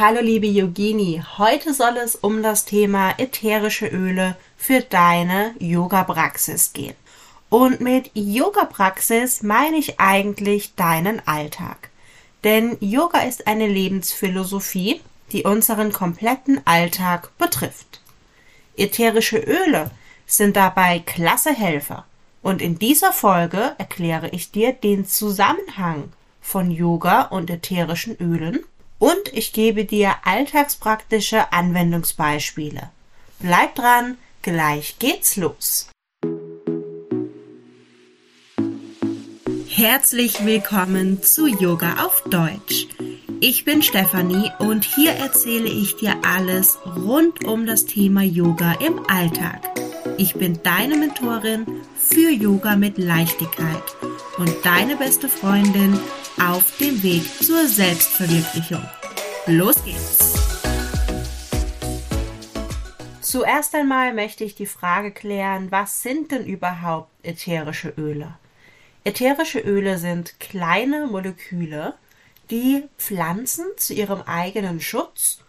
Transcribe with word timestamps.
Hallo 0.00 0.22
liebe 0.22 0.46
Yogini, 0.46 1.22
heute 1.36 1.74
soll 1.74 1.98
es 1.98 2.16
um 2.16 2.42
das 2.42 2.64
Thema 2.64 3.12
ätherische 3.18 3.86
Öle 3.86 4.34
für 4.56 4.80
deine 4.80 5.54
Yoga-Praxis 5.58 6.72
gehen. 6.72 6.94
Und 7.50 7.82
mit 7.82 8.10
Yoga-Praxis 8.14 9.42
meine 9.42 9.76
ich 9.76 10.00
eigentlich 10.00 10.74
deinen 10.74 11.20
Alltag. 11.28 11.90
Denn 12.44 12.78
Yoga 12.80 13.18
ist 13.24 13.46
eine 13.46 13.66
Lebensphilosophie, 13.66 15.02
die 15.32 15.42
unseren 15.42 15.92
kompletten 15.92 16.62
Alltag 16.64 17.36
betrifft. 17.36 18.00
Ätherische 18.78 19.36
Öle 19.36 19.90
sind 20.24 20.56
dabei 20.56 21.00
klasse 21.00 21.52
Helfer. 21.52 22.06
Und 22.40 22.62
in 22.62 22.78
dieser 22.78 23.12
Folge 23.12 23.74
erkläre 23.76 24.30
ich 24.30 24.50
dir 24.50 24.72
den 24.72 25.04
Zusammenhang 25.04 26.10
von 26.40 26.70
Yoga 26.70 27.24
und 27.24 27.50
ätherischen 27.50 28.16
Ölen 28.16 28.64
und 29.00 29.32
ich 29.32 29.52
gebe 29.52 29.84
dir 29.84 30.14
alltagspraktische 30.24 31.52
Anwendungsbeispiele. 31.52 32.90
Bleib 33.40 33.74
dran, 33.74 34.18
gleich 34.42 34.98
geht's 35.00 35.36
los. 35.36 35.88
Herzlich 39.68 40.44
willkommen 40.44 41.22
zu 41.22 41.46
Yoga 41.46 42.04
auf 42.04 42.22
Deutsch. 42.28 42.88
Ich 43.40 43.64
bin 43.64 43.82
Stefanie 43.82 44.52
und 44.58 44.84
hier 44.84 45.12
erzähle 45.12 45.70
ich 45.70 45.96
dir 45.96 46.16
alles 46.22 46.78
rund 46.84 47.44
um 47.44 47.66
das 47.66 47.86
Thema 47.86 48.22
Yoga 48.22 48.72
im 48.74 49.00
Alltag. 49.08 49.62
Ich 50.18 50.34
bin 50.34 50.62
deine 50.62 50.98
Mentorin 50.98 51.64
für 51.96 52.30
Yoga 52.30 52.76
mit 52.76 52.98
Leichtigkeit 52.98 53.82
und 54.40 54.64
deine 54.64 54.96
beste 54.96 55.28
Freundin 55.28 56.00
auf 56.42 56.78
dem 56.78 57.02
Weg 57.02 57.22
zur 57.42 57.66
Selbstverwirklichung. 57.68 58.82
Los 59.46 59.84
geht's! 59.84 60.34
Zuerst 63.20 63.74
einmal 63.74 64.14
möchte 64.14 64.42
ich 64.44 64.54
die 64.54 64.64
Frage 64.64 65.12
klären, 65.12 65.70
was 65.70 66.02
sind 66.02 66.32
denn 66.32 66.46
überhaupt 66.46 67.10
ätherische 67.22 67.92
Öle? 67.98 68.38
Ätherische 69.04 69.60
Öle 69.60 69.98
sind 69.98 70.40
kleine 70.40 71.06
Moleküle, 71.06 71.94
die 72.50 72.84
Pflanzen 72.96 73.66
zu 73.76 73.92
ihrem 73.92 74.22
eigenen 74.22 74.80
Schutz 74.80 75.40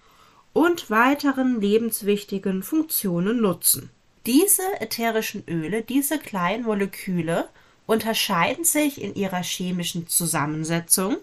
und 0.52 0.90
weiteren 0.90 1.62
lebenswichtigen 1.62 2.62
Funktionen 2.62 3.40
nutzen. 3.40 3.90
Diese 4.26 4.64
ätherischen 4.82 5.46
Öle, 5.48 5.82
diese 5.82 6.20
kleinen 6.20 6.66
Moleküle 6.66 7.48
unterscheiden 7.86 8.64
sich 8.64 9.02
in 9.02 9.16
ihrer 9.16 9.44
chemischen 9.44 10.08
Zusammensetzung 10.08 11.18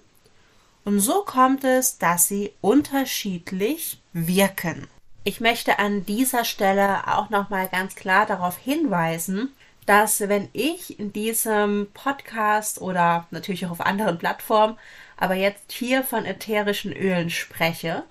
und 0.89 1.01
so 1.01 1.23
kommt 1.23 1.65
es, 1.65 1.99
dass 1.99 2.29
sie 2.29 2.53
unterschiedlich 2.63 4.01
wirken. 4.15 4.89
Ich 5.23 5.39
möchte 5.39 5.79
an 5.79 6.07
dieser 6.07 6.47
Stelle 6.47 7.07
auch 7.07 7.29
noch 7.29 7.51
mal 7.51 7.69
ganz 7.69 7.95
klar 7.95 8.25
darauf 8.25 8.57
hinweisen, 8.57 9.53
dass 9.85 10.21
wenn 10.21 10.49
ich 10.55 10.99
in 10.99 11.13
diesem 11.13 11.89
Podcast 11.93 12.81
oder 12.81 13.27
natürlich 13.31 13.67
auch 13.67 13.73
auf 13.73 13.81
anderen 13.83 14.17
Plattformen, 14.17 14.79
aber 15.19 15.35
jetzt 15.35 15.73
hier 15.73 16.03
von 16.03 16.25
ätherischen 16.25 16.95
Ölen 16.95 17.29
spreche 17.29 18.05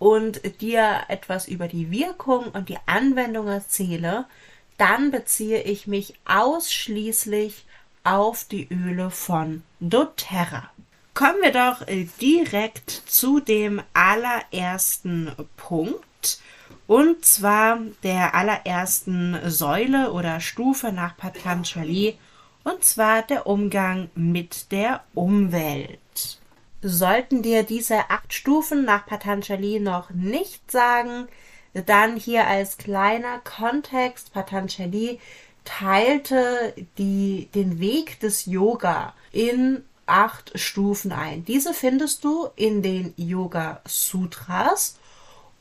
und 0.00 0.60
dir 0.60 1.02
etwas 1.06 1.46
über 1.46 1.68
die 1.68 1.92
Wirkung 1.92 2.46
und 2.46 2.68
die 2.68 2.78
Anwendung 2.86 3.46
erzähle, 3.46 4.26
dann 4.76 5.12
beziehe 5.12 5.62
ich 5.62 5.86
mich 5.86 6.14
ausschließlich 6.24 7.64
auf 8.04 8.44
die 8.44 8.68
Öle 8.70 9.10
von 9.10 9.62
doTERRA. 9.80 10.70
Kommen 11.14 11.42
wir 11.42 11.52
doch 11.52 11.86
äh, 11.86 12.06
direkt 12.20 12.90
zu 12.90 13.40
dem 13.40 13.82
allerersten 13.92 15.32
Punkt. 15.56 16.40
Und 16.86 17.24
zwar 17.24 17.78
der 18.02 18.34
allerersten 18.34 19.38
Säule 19.48 20.12
oder 20.12 20.40
Stufe 20.40 20.92
nach 20.92 21.16
Patanjali. 21.16 22.18
Und 22.62 22.84
zwar 22.84 23.22
der 23.22 23.46
Umgang 23.46 24.10
mit 24.14 24.70
der 24.72 25.04
Umwelt. 25.14 26.40
Sollten 26.82 27.42
dir 27.42 27.62
diese 27.62 28.10
acht 28.10 28.34
Stufen 28.34 28.84
nach 28.84 29.06
Patanjali 29.06 29.80
noch 29.80 30.10
nicht 30.10 30.70
sagen, 30.70 31.28
dann 31.86 32.16
hier 32.16 32.46
als 32.46 32.76
kleiner 32.76 33.38
Kontext 33.40 34.32
Patanjali 34.32 35.18
teilte 35.64 36.74
die, 36.98 37.48
den 37.54 37.80
Weg 37.80 38.20
des 38.20 38.46
Yoga 38.46 39.14
in 39.32 39.82
acht 40.06 40.58
Stufen 40.58 41.12
ein. 41.12 41.44
Diese 41.44 41.74
findest 41.74 42.24
du 42.24 42.48
in 42.56 42.82
den 42.82 43.14
Yoga 43.16 43.80
Sutras 43.86 44.98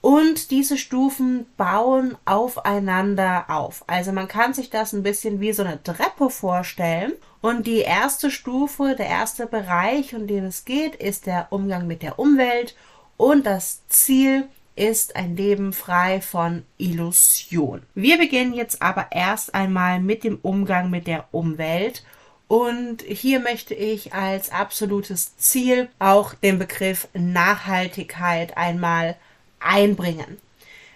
und 0.01 0.51
diese 0.51 0.77
Stufen 0.77 1.45
bauen 1.55 2.17
aufeinander 2.25 3.45
auf. 3.47 3.85
Also 3.87 4.11
man 4.11 4.27
kann 4.27 4.53
sich 4.53 4.69
das 4.69 4.91
ein 4.91 5.01
bisschen 5.01 5.39
wie 5.39 5.53
so 5.53 5.63
eine 5.63 5.81
Treppe 5.81 6.29
vorstellen. 6.29 7.13
Und 7.39 7.67
die 7.67 7.79
erste 7.79 8.29
Stufe, 8.29 8.95
der 8.97 9.07
erste 9.07 9.47
Bereich, 9.47 10.13
um 10.13 10.27
den 10.27 10.43
es 10.43 10.65
geht, 10.65 10.95
ist 10.95 11.25
der 11.25 11.47
Umgang 11.51 11.87
mit 11.87 12.01
der 12.01 12.19
Umwelt. 12.19 12.75
Und 13.15 13.45
das 13.45 13.87
Ziel 13.87 14.49
ist 14.75 15.15
ein 15.15 15.35
Leben 15.35 15.73
frei 15.73 16.21
von 16.21 16.63
Illusion. 16.77 17.83
Wir 17.95 18.17
beginnen 18.17 18.53
jetzt 18.53 18.81
aber 18.81 19.07
erst 19.11 19.53
einmal 19.53 19.99
mit 19.99 20.23
dem 20.23 20.39
Umgang 20.41 20.89
mit 20.89 21.07
der 21.07 21.25
Umwelt. 21.31 22.03
Und 22.47 23.01
hier 23.01 23.39
möchte 23.39 23.73
ich 23.73 24.13
als 24.13 24.51
absolutes 24.51 25.37
Ziel 25.37 25.89
auch 25.99 26.33
den 26.33 26.59
Begriff 26.59 27.07
Nachhaltigkeit 27.13 28.57
einmal 28.57 29.15
einbringen. 29.59 30.37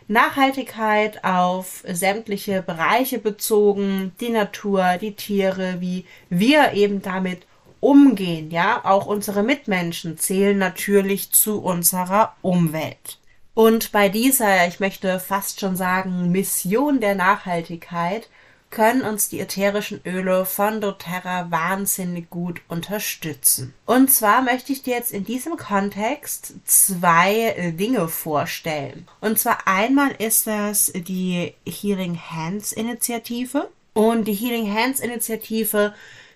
Nachhaltigkeit 0.08 1.24
auf 1.24 1.84
sämtliche 1.86 2.62
Bereiche 2.62 3.20
bezogen, 3.20 4.14
die 4.22 4.30
Natur, 4.30 4.98
die 5.02 5.16
Tiere, 5.16 5.82
wie 5.82 6.06
wir 6.30 6.74
eben 6.74 7.02
damit 7.02 7.46
umgehen, 7.80 8.50
ja, 8.50 8.84
auch 8.86 9.06
unsere 9.06 9.44
Mitmenschen 9.44 10.18
zählen 10.18 10.58
natürlich 10.58 11.32
zu 11.32 11.62
unserer 11.62 12.36
Umwelt. 12.42 13.20
Und 13.58 13.92
bei 13.92 14.08
dieser, 14.08 14.68
ich 14.68 14.80
möchte 14.80 15.20
fast 15.20 15.60
schon 15.60 15.76
sagen, 15.76 16.32
Mission 16.32 17.00
der 17.00 17.16
Nachhaltigkeit 17.16 18.30
können 18.70 19.02
uns 19.02 19.30
die 19.30 19.40
ätherischen 19.40 20.00
Öle 20.06 20.46
von 20.46 20.80
doTERRA 20.80 21.50
wahnsinnig 21.50 22.30
gut 22.30 22.62
unterstützen. 22.68 23.74
Und 23.88 24.12
zwar 24.12 24.44
möchte 24.44 24.74
ich 24.74 24.84
dir 24.84 24.94
jetzt 24.94 25.12
in 25.12 25.26
diesem 25.26 25.58
Kontext 25.58 26.54
zwei 26.66 27.74
Dinge 27.80 28.08
vorstellen. 28.10 29.08
Und 29.22 29.40
zwar 29.40 29.68
einmal 29.68 30.12
ist 30.20 30.46
das 30.46 30.94
die 30.94 31.56
Healing 31.66 32.16
Hands 32.30 32.72
Initiative. 32.74 33.72
Und 33.96 34.28
die 34.28 34.36
Healing 34.36 34.72
Hands 34.72 35.00
Initiative 35.00 35.96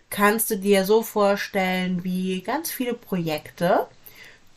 kannst 0.10 0.50
du 0.50 0.58
dir 0.58 0.86
so 0.86 1.04
vorstellen 1.04 2.04
wie 2.04 2.42
ganz 2.42 2.72
viele 2.72 2.96
Projekte, 2.96 3.88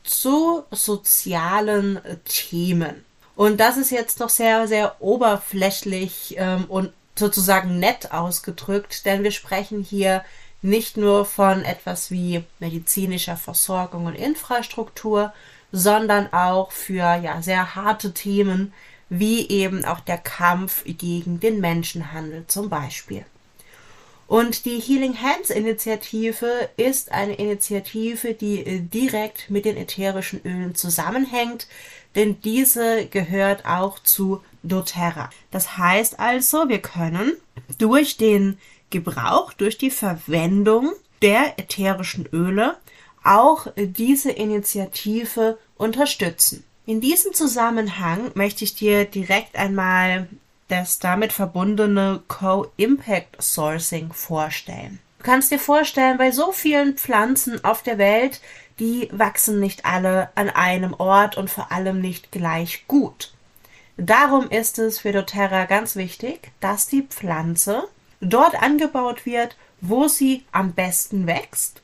zu 0.05 0.65
sozialen 0.71 1.99
Themen. 2.25 3.05
Und 3.35 3.59
das 3.59 3.77
ist 3.77 3.91
jetzt 3.91 4.21
noch 4.21 4.29
sehr, 4.29 4.69
sehr 4.69 4.97
oberflächlich 5.01 6.37
ähm, 6.39 6.67
und 6.69 6.93
sozusagen 7.19 7.79
nett 7.79 8.13
ausgedrückt, 8.13 9.07
denn 9.07 9.25
wir 9.25 9.33
sprechen 9.33 9.83
hier 9.83 10.25
nicht 10.63 10.97
nur 10.97 11.25
von 11.25 11.65
etwas 11.65 12.11
wie 12.11 12.45
medizinischer 12.59 13.37
Versorgung 13.37 14.07
und 14.07 14.15
Infrastruktur, 14.15 15.33
sondern 15.73 16.33
auch 16.33 16.71
für 16.71 17.17
ja 17.17 17.43
sehr 17.43 17.75
harte 17.75 18.15
Themen 18.15 18.73
wie 19.11 19.49
eben 19.49 19.85
auch 19.85 20.01
der 20.01 20.19
Kampf 20.19 20.85
gegen 20.87 21.41
den 21.41 21.61
Menschenhandel 21.61 22.47
zum 22.47 22.69
Beispiel. 22.69 23.25
Und 24.35 24.65
die 24.65 24.81
Healing 24.81 25.23
Hands 25.23 25.49
Initiative 25.49 26.69
ist 26.77 27.13
eine 27.13 27.35
Initiative, 27.35 28.35
die 28.35 28.67
äh, 28.67 28.81
direkt 28.81 29.49
mit 29.49 29.65
den 29.65 29.77
ätherischen 29.77 30.41
Ölen 30.45 30.75
zusammenhängt, 30.75 31.69
denn 32.17 32.41
diese 32.41 33.07
gehört 33.07 33.65
auch 33.65 34.01
zu 34.01 34.43
doTERRA. 34.65 35.31
Das 35.53 35.79
heißt 35.79 36.19
also, 36.19 36.69
wir 36.69 36.81
können 36.81 37.35
durch 37.79 38.17
den 38.17 38.59
Gebrauch, 38.91 39.53
durch 39.53 39.79
die 39.79 39.93
Verwendung 39.93 40.91
der 41.23 41.57
ätherischen 41.57 42.27
Öle 42.33 42.77
auch 43.23 43.69
diese 43.77 44.33
Initiative 44.33 45.59
unterstützen. 45.77 46.65
In 46.87 47.01
diesem 47.01 47.35
Zusammenhang 47.35 48.33
möchte 48.35 48.65
ich 48.65 48.75
dir 48.75 49.05
direkt 49.05 49.55
einmal 49.55 50.27
das 50.75 50.99
damit 50.99 51.33
verbundene 51.33 52.23
Co-Impact 52.27 53.41
Sourcing 53.41 54.13
vorstellen. 54.13 54.99
Du 55.19 55.25
kannst 55.25 55.51
dir 55.51 55.59
vorstellen, 55.59 56.19
bei 56.19 56.33
so 56.33 56.53
vielen 56.53 56.97
Pflanzen 56.97 57.65
auf 57.65 57.83
der 57.83 57.99
Welt, 57.99 58.41
die 58.79 59.09
wachsen 59.13 59.61
nicht 59.61 59.85
alle 59.85 60.31
an 60.35 60.51
einem 60.51 60.93
Ort 60.95 61.37
und 61.37 61.49
vor 61.49 61.71
allem 61.71 62.01
nicht 62.01 62.33
gleich 62.33 62.87
gut. 62.89 63.33
Darum 63.97 64.51
ist 64.51 64.79
es 64.81 64.99
für 64.99 65.13
doTERRA 65.13 65.67
ganz 65.67 65.95
wichtig, 65.95 66.51
dass 66.59 66.89
die 66.89 67.03
Pflanze 67.03 67.85
dort 68.21 68.61
angebaut 68.61 69.25
wird, 69.25 69.57
wo 69.81 70.09
sie 70.09 70.45
am 70.51 70.73
besten 70.73 71.29
wächst 71.29 71.83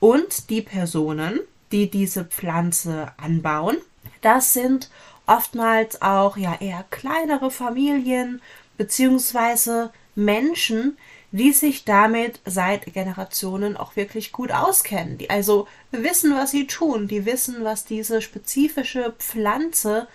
und 0.00 0.50
die 0.50 0.62
Personen, 0.62 1.38
die 1.70 1.88
diese 1.88 2.24
Pflanze 2.24 3.12
anbauen, 3.16 3.76
Das 4.24 4.54
sind 4.54 4.88
oftmals 5.26 6.02
auch 6.02 6.36
ja 6.36 6.56
eher 6.60 6.84
kleinere 6.90 7.50
Familien 7.50 8.42
beziehungsweise 8.76 9.92
Menschen, 10.14 10.96
die 11.32 11.52
sich 11.52 11.84
damit 11.84 12.40
seit 12.44 12.92
Generationen 12.92 13.76
auch 13.76 13.96
wirklich 13.96 14.30
gut 14.30 14.52
auskennen, 14.52 15.18
die 15.18 15.30
also 15.30 15.66
wissen, 15.90 16.34
was 16.34 16.52
sie 16.52 16.66
tun, 16.66 17.08
die 17.08 17.26
wissen, 17.26 17.64
was 17.64 17.84
diese 17.84 18.22
spezifische 18.22 19.12
Pflanze 19.18 20.06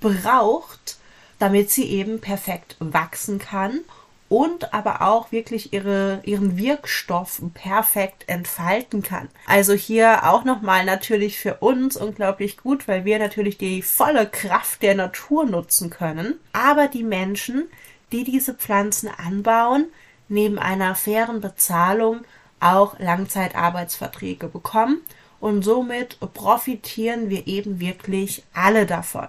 braucht, 0.00 0.96
damit 1.38 1.70
sie 1.70 1.84
eben 1.84 2.20
perfekt 2.20 2.76
wachsen 2.80 3.38
kann 3.38 3.80
und 4.28 4.74
aber 4.74 5.02
auch 5.02 5.30
wirklich 5.30 5.72
ihre, 5.72 6.20
ihren 6.24 6.58
Wirkstoff 6.58 7.40
perfekt 7.54 8.24
entfalten 8.28 9.02
kann. 9.02 9.28
Also 9.46 9.72
hier 9.72 10.28
auch 10.28 10.44
nochmal 10.44 10.84
natürlich 10.84 11.38
für 11.38 11.54
uns 11.54 11.96
unglaublich 11.96 12.56
gut, 12.56 12.88
weil 12.88 13.04
wir 13.04 13.18
natürlich 13.18 13.58
die 13.58 13.82
volle 13.82 14.26
Kraft 14.26 14.82
der 14.82 14.94
Natur 14.94 15.46
nutzen 15.46 15.90
können. 15.90 16.34
Aber 16.52 16.88
die 16.88 17.04
Menschen, 17.04 17.64
die 18.12 18.24
diese 18.24 18.54
Pflanzen 18.54 19.08
anbauen, 19.08 19.86
neben 20.28 20.58
einer 20.58 20.94
fairen 20.94 21.40
Bezahlung 21.40 22.22
auch 22.58 22.98
Langzeitarbeitsverträge 22.98 24.48
bekommen 24.48 25.02
und 25.40 25.62
somit 25.62 26.18
profitieren 26.34 27.28
wir 27.28 27.46
eben 27.46 27.78
wirklich 27.78 28.42
alle 28.54 28.86
davon. 28.86 29.28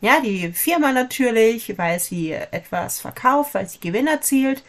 Ja, 0.00 0.20
die 0.20 0.52
Firma 0.52 0.92
natürlich, 0.92 1.76
weil 1.78 1.98
sie 1.98 2.32
etwas 2.32 3.00
verkauft, 3.00 3.54
weil 3.54 3.66
sie 3.68 3.80
Gewinn 3.80 4.06
erzielt. 4.06 4.62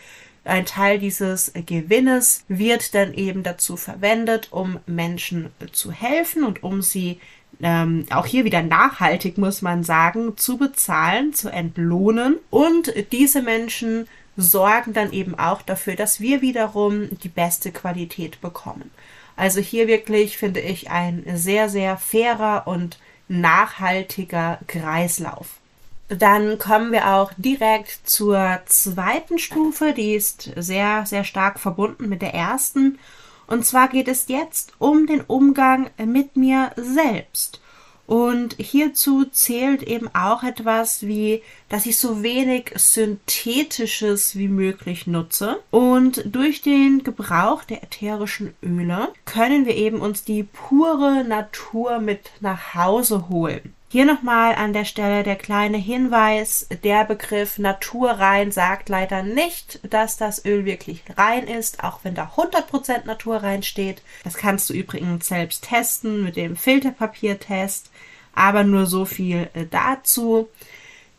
Ein 0.45 0.65
Teil 0.65 0.99
dieses 0.99 1.51
Gewinnes 1.65 2.45
wird 2.47 2.95
dann 2.95 3.13
eben 3.13 3.43
dazu 3.43 3.75
verwendet, 3.75 4.47
um 4.51 4.79
Menschen 4.85 5.49
zu 5.73 5.91
helfen 5.91 6.45
und 6.45 6.63
um 6.63 6.81
sie 6.81 7.19
ähm, 7.61 8.05
auch 8.11 8.25
hier 8.25 8.45
wieder 8.45 8.61
nachhaltig, 8.61 9.37
muss 9.37 9.61
man 9.61 9.83
sagen, 9.83 10.37
zu 10.37 10.57
bezahlen, 10.57 11.33
zu 11.33 11.49
entlohnen. 11.49 12.37
Und 12.49 12.93
diese 13.11 13.41
Menschen 13.41 14.07
sorgen 14.37 14.93
dann 14.93 15.11
eben 15.11 15.37
auch 15.37 15.61
dafür, 15.61 15.95
dass 15.95 16.21
wir 16.21 16.41
wiederum 16.41 17.09
die 17.19 17.29
beste 17.29 17.71
Qualität 17.71 18.39
bekommen. 18.39 18.91
Also 19.35 19.59
hier 19.59 19.87
wirklich 19.87 20.37
finde 20.37 20.61
ich 20.61 20.89
ein 20.89 21.23
sehr, 21.33 21.67
sehr 21.69 21.97
fairer 21.97 22.67
und 22.67 22.99
nachhaltiger 23.27 24.59
Kreislauf. 24.67 25.57
Dann 26.09 26.57
kommen 26.57 26.91
wir 26.91 27.13
auch 27.13 27.31
direkt 27.35 28.09
zur 28.09 28.61
zweiten 28.65 29.39
Stufe, 29.39 29.93
die 29.93 30.15
ist 30.15 30.51
sehr, 30.55 31.05
sehr 31.05 31.25
stark 31.25 31.59
verbunden 31.59 32.07
mit 32.07 32.21
der 32.21 32.33
ersten. 32.33 32.97
Und 33.45 33.65
zwar 33.65 33.89
geht 33.89 34.07
es 34.07 34.27
jetzt 34.27 34.73
um 34.79 35.05
den 35.05 35.21
Umgang 35.21 35.89
mit 35.97 36.37
mir 36.37 36.71
selbst. 36.77 37.61
Und 38.07 38.55
hierzu 38.57 39.25
zählt 39.25 39.83
eben 39.83 40.09
auch 40.15 40.41
etwas 40.41 41.05
wie, 41.05 41.43
dass 41.67 41.85
ich 41.85 41.97
so 41.97 42.23
wenig 42.23 42.71
synthetisches 42.75 44.37
wie 44.37 44.47
möglich 44.47 45.07
nutze. 45.07 45.59
Und 45.71 46.23
durch 46.25 46.61
den 46.61 47.03
Gebrauch 47.03 47.65
der 47.65 47.83
ätherischen 47.83 48.53
Öle 48.63 49.09
können 49.25 49.65
wir 49.65 49.75
eben 49.75 49.99
uns 49.99 50.23
die 50.23 50.43
pure 50.43 51.25
Natur 51.25 51.99
mit 51.99 52.31
nach 52.39 52.73
Hause 52.73 53.27
holen. 53.27 53.73
Hier 53.89 54.03
nochmal 54.03 54.55
an 54.55 54.73
der 54.73 54.83
Stelle 54.83 55.23
der 55.23 55.37
kleine 55.37 55.77
Hinweis, 55.77 56.67
der 56.83 57.05
Begriff 57.05 57.57
naturrein 57.57 58.51
sagt 58.51 58.89
leider 58.89 59.23
nicht, 59.23 59.79
dass 59.89 60.17
das 60.17 60.43
Öl 60.43 60.65
wirklich 60.65 61.03
rein 61.15 61.47
ist, 61.47 61.85
auch 61.85 61.99
wenn 62.03 62.13
da 62.13 62.33
100% 62.35 63.05
naturrein 63.05 63.63
steht. 63.63 64.01
Das 64.25 64.33
kannst 64.33 64.69
du 64.69 64.73
übrigens 64.73 65.29
selbst 65.29 65.63
testen 65.63 66.25
mit 66.25 66.35
dem 66.35 66.57
Filterpapiertest, 66.57 67.89
aber 68.35 68.65
nur 68.65 68.87
so 68.87 69.05
viel 69.05 69.49
äh, 69.53 69.65
dazu. 69.71 70.49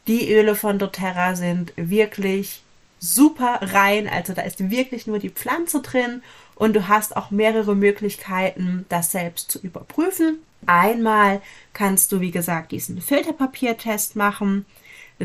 Die 0.06 0.31
Öle 0.31 0.55
von 0.55 0.79
doTERRA 0.79 1.37
sind 1.37 1.73
wirklich 1.76 2.61
super 3.00 3.61
rein, 3.62 4.09
also 4.09 4.35
da 4.35 4.43
ist 4.43 4.71
wirklich 4.71 5.06
nur 5.06 5.19
die 5.19 5.31
Pflanze 5.31 5.81
drin 5.81 6.23
und 6.55 6.76
du 6.76 6.87
hast 6.87 7.17
auch 7.17 7.31
mehrere 7.31 7.75
Möglichkeiten, 7.75 8.85
das 8.91 9.11
selbst 9.11 9.50
zu 9.50 9.59
überprüfen. 9.59 10.41
Einmal 10.66 11.40
kannst 11.72 12.12
du, 12.12 12.20
wie 12.20 12.31
gesagt, 12.31 12.72
diesen 12.72 13.00
Filterpapiertest 13.00 14.16
machen. 14.16 14.66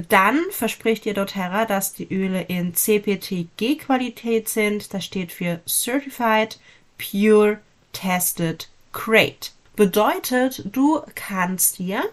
Dann 0.09 0.39
verspricht 0.51 1.05
dir 1.05 1.13
doTERRA, 1.13 1.65
dass 1.65 1.93
die 1.93 2.11
Öle 2.11 2.41
in 2.43 2.73
CPTG-Qualität 2.73 4.49
sind. 4.49 4.93
Das 4.93 5.05
steht 5.05 5.31
für 5.31 5.59
Certified 5.67 6.59
Pure 6.97 7.59
Tested 7.91 8.69
Crate. 8.91 9.51
Bedeutet, 9.75 10.63
du 10.65 11.01
kannst 11.15 11.79
dir 11.79 12.03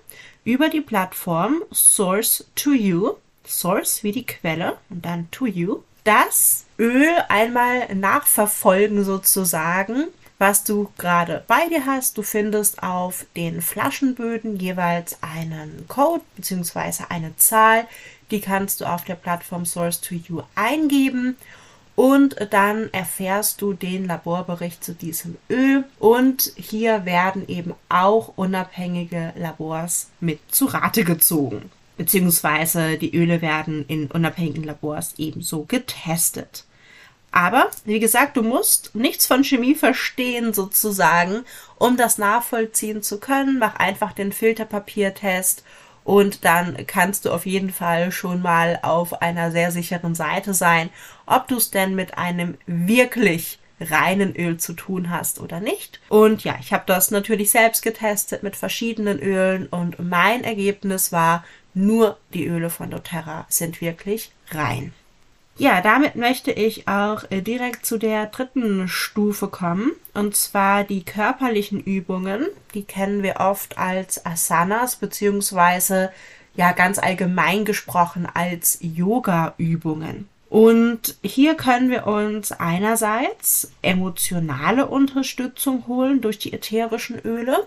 über 0.44 0.68
die 0.68 0.80
Plattform 0.80 1.62
Source 1.72 2.46
to 2.54 2.72
You, 2.72 3.14
Source 3.46 4.02
wie 4.02 4.12
die 4.12 4.26
Quelle 4.26 4.78
und 4.88 5.04
dann 5.04 5.30
to 5.30 5.46
You, 5.46 5.82
das 6.04 6.64
Öl 6.78 7.08
einmal 7.28 7.94
nachverfolgen 7.94 9.04
sozusagen 9.04 10.08
was 10.40 10.64
du 10.64 10.90
gerade 10.96 11.44
bei 11.46 11.68
dir 11.68 11.84
hast. 11.84 12.16
Du 12.16 12.22
findest 12.22 12.82
auf 12.82 13.26
den 13.36 13.60
Flaschenböden 13.60 14.56
jeweils 14.56 15.18
einen 15.20 15.84
Code 15.86 16.22
bzw. 16.34 17.04
eine 17.10 17.36
Zahl. 17.36 17.86
Die 18.30 18.40
kannst 18.40 18.80
du 18.80 18.86
auf 18.86 19.04
der 19.04 19.16
Plattform 19.16 19.66
Source 19.66 20.00
to 20.00 20.14
You 20.14 20.42
eingeben 20.54 21.36
und 21.94 22.36
dann 22.50 22.88
erfährst 22.92 23.60
du 23.60 23.74
den 23.74 24.06
Laborbericht 24.06 24.82
zu 24.82 24.94
diesem 24.94 25.36
Öl 25.50 25.84
und 25.98 26.52
hier 26.56 27.04
werden 27.04 27.46
eben 27.46 27.74
auch 27.90 28.32
unabhängige 28.36 29.34
Labors 29.36 30.08
mit 30.20 30.38
zu 30.50 30.64
Rate 30.64 31.04
gezogen. 31.04 31.70
Beziehungsweise 31.98 32.96
die 32.96 33.14
Öle 33.14 33.42
werden 33.42 33.84
in 33.88 34.06
unabhängigen 34.06 34.64
Labors 34.64 35.12
ebenso 35.18 35.64
getestet. 35.64 36.64
Aber, 37.32 37.70
wie 37.84 38.00
gesagt, 38.00 38.36
du 38.36 38.42
musst 38.42 38.94
nichts 38.94 39.26
von 39.26 39.44
Chemie 39.44 39.74
verstehen 39.74 40.52
sozusagen, 40.52 41.44
um 41.76 41.96
das 41.96 42.18
nachvollziehen 42.18 43.02
zu 43.02 43.20
können. 43.20 43.58
Mach 43.58 43.76
einfach 43.76 44.12
den 44.12 44.32
Filterpapiertest 44.32 45.62
und 46.02 46.44
dann 46.44 46.86
kannst 46.86 47.24
du 47.24 47.30
auf 47.30 47.46
jeden 47.46 47.70
Fall 47.70 48.10
schon 48.10 48.42
mal 48.42 48.80
auf 48.82 49.22
einer 49.22 49.52
sehr 49.52 49.70
sicheren 49.70 50.14
Seite 50.14 50.54
sein, 50.54 50.90
ob 51.26 51.46
du 51.46 51.56
es 51.56 51.70
denn 51.70 51.94
mit 51.94 52.18
einem 52.18 52.58
wirklich 52.66 53.58
reinen 53.80 54.34
Öl 54.36 54.58
zu 54.58 54.74
tun 54.74 55.10
hast 55.10 55.40
oder 55.40 55.60
nicht. 55.60 56.00
Und 56.08 56.44
ja, 56.44 56.56
ich 56.60 56.72
habe 56.72 56.84
das 56.86 57.10
natürlich 57.10 57.50
selbst 57.50 57.82
getestet 57.82 58.42
mit 58.42 58.56
verschiedenen 58.56 59.18
Ölen 59.18 59.66
und 59.68 59.98
mein 59.98 60.44
Ergebnis 60.44 61.12
war, 61.12 61.44
nur 61.72 62.18
die 62.34 62.46
Öle 62.46 62.68
von 62.68 62.90
doTERRA 62.90 63.46
sind 63.48 63.80
wirklich 63.80 64.32
rein. 64.50 64.92
Ja, 65.60 65.82
damit 65.82 66.16
möchte 66.16 66.52
ich 66.52 66.88
auch 66.88 67.24
äh, 67.28 67.42
direkt 67.42 67.84
zu 67.84 67.98
der 67.98 68.24
dritten 68.24 68.88
Stufe 68.88 69.48
kommen, 69.48 69.92
und 70.14 70.34
zwar 70.34 70.84
die 70.84 71.04
körperlichen 71.04 71.80
Übungen. 71.80 72.46
Die 72.72 72.82
kennen 72.82 73.22
wir 73.22 73.40
oft 73.40 73.76
als 73.76 74.24
Asanas, 74.24 74.96
beziehungsweise 74.96 76.12
ja 76.54 76.72
ganz 76.72 76.98
allgemein 76.98 77.66
gesprochen 77.66 78.26
als 78.32 78.78
Yoga-Übungen. 78.80 80.30
Und 80.48 81.18
hier 81.22 81.56
können 81.56 81.90
wir 81.90 82.06
uns 82.06 82.52
einerseits 82.52 83.70
emotionale 83.82 84.86
Unterstützung 84.86 85.86
holen 85.86 86.22
durch 86.22 86.38
die 86.38 86.54
ätherischen 86.54 87.20
Öle, 87.22 87.66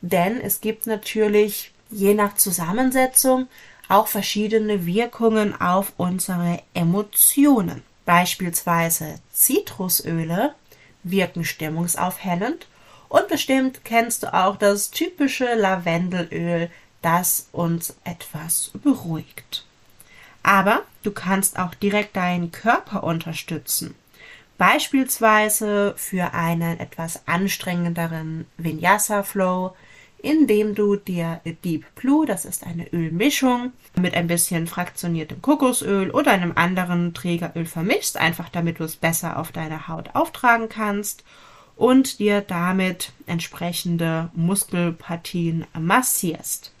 denn 0.00 0.40
es 0.40 0.60
gibt 0.60 0.86
natürlich 0.86 1.71
je 1.92 2.14
nach 2.14 2.34
Zusammensetzung 2.34 3.46
auch 3.88 4.06
verschiedene 4.06 4.86
Wirkungen 4.86 5.60
auf 5.60 5.92
unsere 5.96 6.62
Emotionen. 6.74 7.82
Beispielsweise 8.04 9.20
Zitrusöle 9.32 10.54
wirken 11.04 11.44
stimmungsaufhellend 11.44 12.66
und 13.08 13.28
bestimmt 13.28 13.84
kennst 13.84 14.22
du 14.22 14.34
auch 14.34 14.56
das 14.56 14.90
typische 14.90 15.54
Lavendelöl, 15.54 16.70
das 17.02 17.48
uns 17.52 17.94
etwas 18.04 18.70
beruhigt. 18.82 19.66
Aber 20.42 20.82
du 21.02 21.12
kannst 21.12 21.58
auch 21.58 21.74
direkt 21.74 22.16
deinen 22.16 22.50
Körper 22.50 23.04
unterstützen. 23.04 23.94
Beispielsweise 24.58 25.94
für 25.96 26.34
einen 26.34 26.80
etwas 26.80 27.26
anstrengenderen 27.26 28.46
Vinyasa 28.56 29.22
Flow, 29.22 29.74
indem 30.22 30.74
du 30.74 30.96
dir 30.96 31.40
Deep 31.64 31.84
Blue, 31.96 32.24
das 32.24 32.44
ist 32.44 32.64
eine 32.64 32.90
Ölmischung, 32.92 33.72
mit 34.00 34.14
ein 34.14 34.28
bisschen 34.28 34.66
fraktioniertem 34.66 35.42
Kokosöl 35.42 36.10
oder 36.10 36.30
einem 36.30 36.52
anderen 36.54 37.12
Trägeröl 37.12 37.66
vermischst, 37.66 38.16
einfach 38.16 38.48
damit 38.48 38.78
du 38.78 38.84
es 38.84 38.96
besser 38.96 39.38
auf 39.38 39.52
deine 39.52 39.88
Haut 39.88 40.14
auftragen 40.14 40.68
kannst 40.68 41.24
und 41.76 42.20
dir 42.20 42.40
damit 42.40 43.12
entsprechende 43.26 44.30
Muskelpartien 44.34 45.66
massierst. 45.78 46.72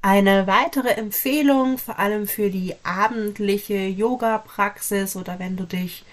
Eine 0.00 0.46
weitere 0.46 0.90
Empfehlung, 0.90 1.76
vor 1.76 1.98
allem 1.98 2.26
für 2.26 2.50
die 2.50 2.74
abendliche 2.84 3.86
Yoga-Praxis 3.86 5.16
oder 5.16 5.38
wenn 5.38 5.56
du 5.56 5.64
dich 5.64 6.04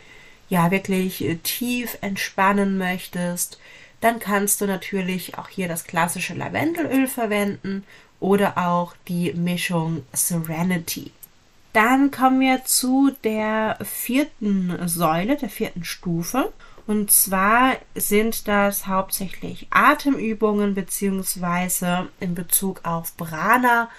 ja 0.49 0.71
wirklich 0.71 1.23
tief 1.43 1.97
entspannen 2.01 2.77
möchtest, 2.77 3.59
dann 4.05 4.19
kannst 4.19 4.61
du 4.61 4.67
natürlich 4.67 5.35
auch 5.39 5.49
hier 5.49 5.67
das 5.67 5.85
klassische 5.85 6.35
Lavendelöl 6.35 7.07
verwenden 7.07 7.83
oder 8.19 8.55
auch 8.55 8.93
die 9.07 9.33
Mischung 9.33 10.03
Serenity. 10.13 11.11
Dann 11.73 12.11
kommen 12.11 12.39
wir 12.39 12.63
zu 12.65 13.09
der 13.23 13.79
vierten 13.81 14.77
Säule, 14.87 15.37
der 15.37 15.49
vierten 15.49 15.83
Stufe. 15.83 16.53
Und 16.85 17.09
zwar 17.09 17.77
sind 17.95 18.47
das 18.47 18.85
hauptsächlich 18.85 19.65
Atemübungen 19.71 20.75
beziehungsweise 20.75 22.07
in 22.19 22.35
Bezug 22.35 22.81
auf 22.83 23.17
Prana. 23.17 23.89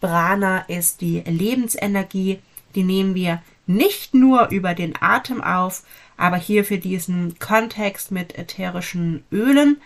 Prana 0.00 0.60
ist 0.68 1.00
die 1.00 1.22
Lebensenergie, 1.22 2.38
die 2.76 2.84
nehmen 2.84 3.16
wir 3.16 3.42
nicht 3.66 4.14
nur 4.14 4.50
über 4.50 4.74
den 4.74 4.94
Atem 5.00 5.42
auf, 5.42 5.82
aber 6.16 6.36
hier 6.36 6.64
für 6.64 6.78
diesen 6.78 7.38
Kontext 7.38 8.10
mit 8.10 8.38
ätherischen 8.38 9.24
Ölen 9.30 9.80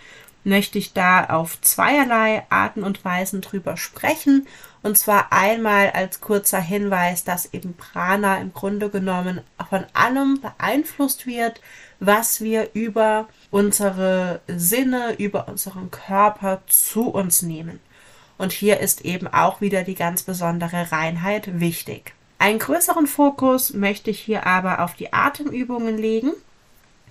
möchte 0.45 0.79
ich 0.79 0.93
da 0.93 1.27
auf 1.27 1.61
zweierlei 1.61 2.45
Arten 2.49 2.83
und 2.83 3.05
Weisen 3.05 3.41
drüber 3.41 3.77
sprechen. 3.77 4.47
Und 4.83 4.97
zwar 4.97 5.33
einmal 5.33 5.91
als 5.91 6.21
kurzer 6.21 6.61
Hinweis, 6.61 7.25
dass 7.25 7.53
eben 7.53 7.75
Prana 7.75 8.39
im 8.39 8.53
Grunde 8.53 8.89
genommen 8.89 9.43
von 9.69 9.85
allem 9.93 10.41
beeinflusst 10.41 11.27
wird, 11.27 11.61
was 11.99 12.41
wir 12.41 12.71
über 12.73 13.29
unsere 13.51 14.41
Sinne, 14.49 15.15
über 15.19 15.49
unseren 15.49 15.91
Körper 15.91 16.63
zu 16.67 17.11
uns 17.11 17.43
nehmen. 17.43 17.81
Und 18.39 18.53
hier 18.53 18.81
ist 18.81 19.05
eben 19.05 19.29
auch 19.29 19.61
wieder 19.61 19.85
die 19.85 19.95
ganz 19.95 20.23
besondere 20.23 20.91
Reinheit 20.91 21.61
wichtig. 21.61 22.15
Einen 22.41 22.59
größeren 22.59 23.07
Fokus 23.07 23.75
möchte 23.75 24.09
ich 24.09 24.19
hier 24.19 24.47
aber 24.47 24.83
auf 24.83 24.95
die 24.95 25.13
Atemübungen 25.13 25.99
legen, 25.99 26.33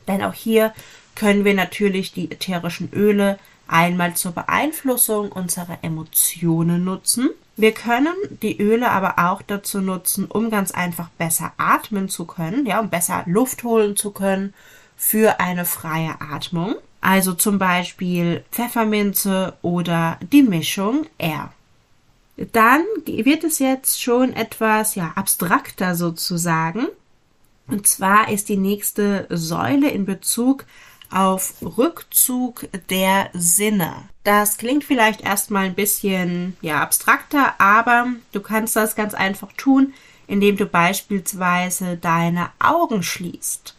denn 0.07 0.23
auch 0.23 0.33
hier 0.33 0.73
können 1.13 1.45
wir 1.45 1.53
natürlich 1.53 2.13
die 2.13 2.31
ätherischen 2.31 2.89
Öle 2.93 3.37
einmal 3.67 4.15
zur 4.15 4.31
Beeinflussung 4.31 5.31
unserer 5.31 5.77
Emotionen 5.83 6.83
nutzen. 6.83 7.29
Wir 7.57 7.73
können 7.73 8.15
die 8.41 8.59
Öle 8.59 8.89
aber 8.89 9.19
auch 9.19 9.43
dazu 9.43 9.81
nutzen, 9.81 10.25
um 10.25 10.49
ganz 10.49 10.71
einfach 10.71 11.09
besser 11.09 11.53
atmen 11.57 12.09
zu 12.09 12.25
können, 12.25 12.65
ja, 12.65 12.79
um 12.79 12.89
besser 12.89 13.21
Luft 13.27 13.63
holen 13.63 13.95
zu 13.95 14.09
können 14.09 14.55
für 14.97 15.39
eine 15.39 15.65
freie 15.65 16.19
Atmung. 16.21 16.73
Also 17.01 17.33
zum 17.33 17.59
Beispiel 17.59 18.43
Pfefferminze 18.51 19.53
oder 19.61 20.17
die 20.31 20.41
Mischung 20.41 21.05
R. 21.19 21.53
Dann 22.51 22.83
wird 23.05 23.43
es 23.43 23.59
jetzt 23.59 24.01
schon 24.01 24.33
etwas 24.33 24.95
ja, 24.95 25.11
abstrakter 25.15 25.95
sozusagen. 25.95 26.87
Und 27.67 27.85
zwar 27.87 28.29
ist 28.29 28.49
die 28.49 28.57
nächste 28.57 29.27
Säule 29.29 29.89
in 29.89 30.05
Bezug 30.05 30.65
auf 31.11 31.55
Rückzug 31.61 32.67
der 32.89 33.29
Sinne. 33.33 33.93
Das 34.23 34.57
klingt 34.57 34.83
vielleicht 34.83 35.21
erstmal 35.21 35.65
ein 35.65 35.75
bisschen 35.75 36.55
ja, 36.61 36.81
abstrakter, 36.81 37.59
aber 37.59 38.07
du 38.31 38.41
kannst 38.41 38.75
das 38.75 38.95
ganz 38.95 39.13
einfach 39.13 39.51
tun, 39.53 39.93
indem 40.27 40.55
du 40.55 40.65
beispielsweise 40.65 41.97
deine 41.97 42.51
Augen 42.59 43.03
schließt. 43.03 43.75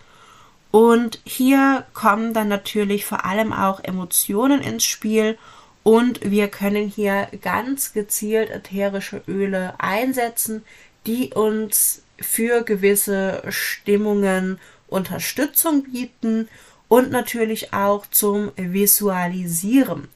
Und 0.72 1.20
hier 1.24 1.86
kommen 1.94 2.34
dann 2.34 2.48
natürlich 2.48 3.04
vor 3.04 3.24
allem 3.24 3.52
auch 3.52 3.82
Emotionen 3.82 4.60
ins 4.60 4.84
Spiel 4.84 5.38
und 5.82 6.20
wir 6.22 6.48
können 6.48 6.88
hier 6.88 7.28
ganz 7.42 7.92
gezielt 7.92 8.50
ätherische 8.50 9.22
Öle 9.26 9.74
einsetzen, 9.78 10.64
die 11.06 11.32
uns 11.32 12.02
für 12.20 12.62
gewisse 12.62 13.42
Stimmungen 13.48 14.58
Unterstützung 14.88 15.84
bieten 15.84 16.48
und 16.88 17.10
natürlich 17.10 17.72
auch 17.72 18.06
zum 18.06 18.52
Visualisieren. 18.56 20.08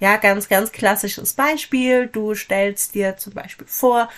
Ja, 0.00 0.16
ganz, 0.16 0.48
ganz 0.48 0.72
klassisches 0.72 1.32
Beispiel. 1.32 2.06
Du 2.06 2.34
stellst 2.34 2.94
dir 2.94 3.16
zum 3.16 3.34
Beispiel 3.34 3.66
vor, 3.66 4.08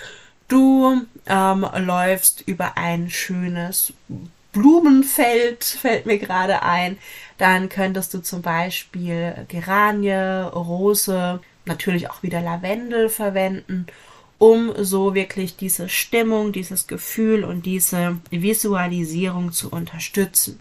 du 0.49 1.03
ähm, 1.27 1.67
läufst 1.77 2.43
über 2.47 2.77
ein 2.77 3.11
schönes 3.11 3.93
Blumenfeld, 4.53 5.65
fällt 5.65 6.07
mir 6.07 6.19
gerade 6.19 6.63
ein. 6.63 6.99
Dann 7.39 7.69
könntest 7.69 8.15
du 8.15 8.19
zum 8.21 8.43
Beispiel 8.43 9.47
Geranie, 9.49 10.49
Rose, 10.53 11.41
natürlich 11.65 12.11
auch 12.11 12.23
wieder 12.23 12.41
Lavendel 12.41 13.09
verwenden, 13.09 13.87
um 14.39 14.73
so 14.77 15.15
wirklich 15.15 15.57
diese 15.57 15.89
Stimmung, 15.89 16.53
dieses 16.53 16.87
Gefühl 16.87 17.45
und 17.45 17.67
diese 17.67 18.19
Visualisierung 18.31 19.53
zu 19.53 19.71
unterstützen. 19.71 20.59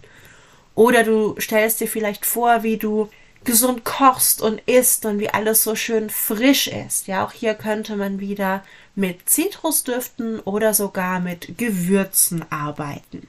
Oder 0.76 1.04
du 1.04 1.36
stellst 1.40 1.80
dir 1.80 1.88
vielleicht 1.88 2.26
vor, 2.26 2.64
wie 2.64 2.78
du 2.78 3.10
gesund 3.44 3.86
kochst 3.86 4.42
und 4.42 4.62
isst 4.66 5.06
und 5.06 5.20
wie 5.20 5.30
alles 5.30 5.64
so 5.64 5.76
schön 5.76 6.10
frisch 6.10 6.68
ist. 6.68 7.08
Ja, 7.08 7.26
auch 7.26 7.32
hier 7.32 7.54
könnte 7.54 7.96
man 7.96 8.20
wieder 8.20 8.64
mit 8.96 9.30
Zitrusdüften 9.30 10.40
oder 10.42 10.74
sogar 10.74 11.20
mit 11.20 11.58
Gewürzen 11.58 12.46
arbeiten. 12.52 13.28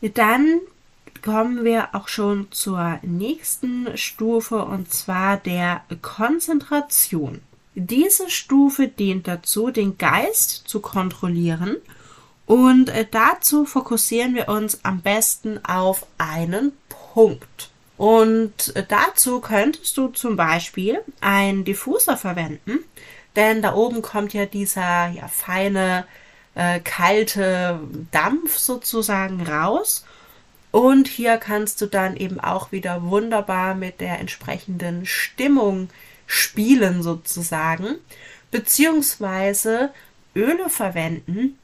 Dann 0.00 0.60
kommen 1.22 1.64
wir 1.64 1.94
auch 1.94 2.08
schon 2.08 2.50
zur 2.52 2.98
nächsten 3.02 3.96
Stufe 3.96 4.64
und 4.64 4.92
zwar 4.92 5.36
der 5.36 5.82
Konzentration. 6.02 7.40
Diese 7.74 8.30
Stufe 8.30 8.88
dient 8.88 9.28
dazu, 9.28 9.70
den 9.70 9.98
Geist 9.98 10.64
zu 10.66 10.80
kontrollieren 10.80 11.76
und 12.46 12.88
äh, 12.88 13.06
dazu 13.08 13.66
fokussieren 13.66 14.34
wir 14.34 14.48
uns 14.48 14.84
am 14.84 15.02
besten 15.02 15.64
auf 15.64 16.06
einen 16.16 16.72
Punkt. 16.88 17.70
Und 17.98 18.74
äh, 18.74 18.84
dazu 18.88 19.40
könntest 19.40 19.96
du 19.98 20.08
zum 20.08 20.36
Beispiel 20.36 21.00
einen 21.20 21.64
Diffuser 21.64 22.16
verwenden, 22.16 22.78
denn 23.36 23.60
da 23.60 23.74
oben 23.74 24.02
kommt 24.02 24.32
ja 24.32 24.46
dieser 24.46 25.08
ja, 25.08 25.28
feine, 25.28 26.06
äh, 26.58 26.80
kalte 26.80 27.78
Dampf 28.10 28.58
sozusagen 28.58 29.46
raus. 29.46 30.04
Und 30.72 31.06
hier 31.08 31.38
kannst 31.38 31.80
du 31.80 31.86
dann 31.86 32.16
eben 32.16 32.40
auch 32.40 32.72
wieder 32.72 33.04
wunderbar 33.04 33.74
mit 33.74 34.00
der 34.00 34.18
entsprechenden 34.18 35.06
Stimmung 35.06 35.88
spielen 36.26 37.02
sozusagen, 37.02 37.94
beziehungsweise 38.50 39.90
Öle 40.34 40.68
verwenden, 40.68 41.58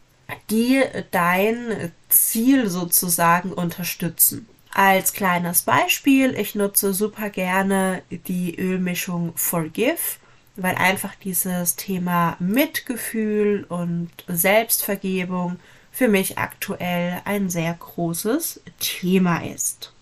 die 0.48 0.82
dein 1.10 1.92
Ziel 2.08 2.70
sozusagen 2.70 3.52
unterstützen. 3.52 4.48
Als 4.72 5.12
kleines 5.12 5.62
Beispiel, 5.62 6.34
ich 6.38 6.54
nutze 6.54 6.94
super 6.94 7.30
gerne 7.30 8.02
die 8.10 8.56
Ölmischung 8.56 9.32
Forgive, 9.36 10.18
weil 10.56 10.76
einfach 10.76 11.14
dieses 11.16 11.76
Thema 11.76 12.36
Mitgefühl 12.38 13.64
und 13.68 14.10
Selbstvergebung 14.28 15.56
für 15.90 16.08
mich 16.08 16.38
aktuell 16.38 17.20
ein 17.24 17.50
sehr 17.50 17.74
großes 17.74 18.60
Thema 18.80 19.44
ist. 19.44 19.92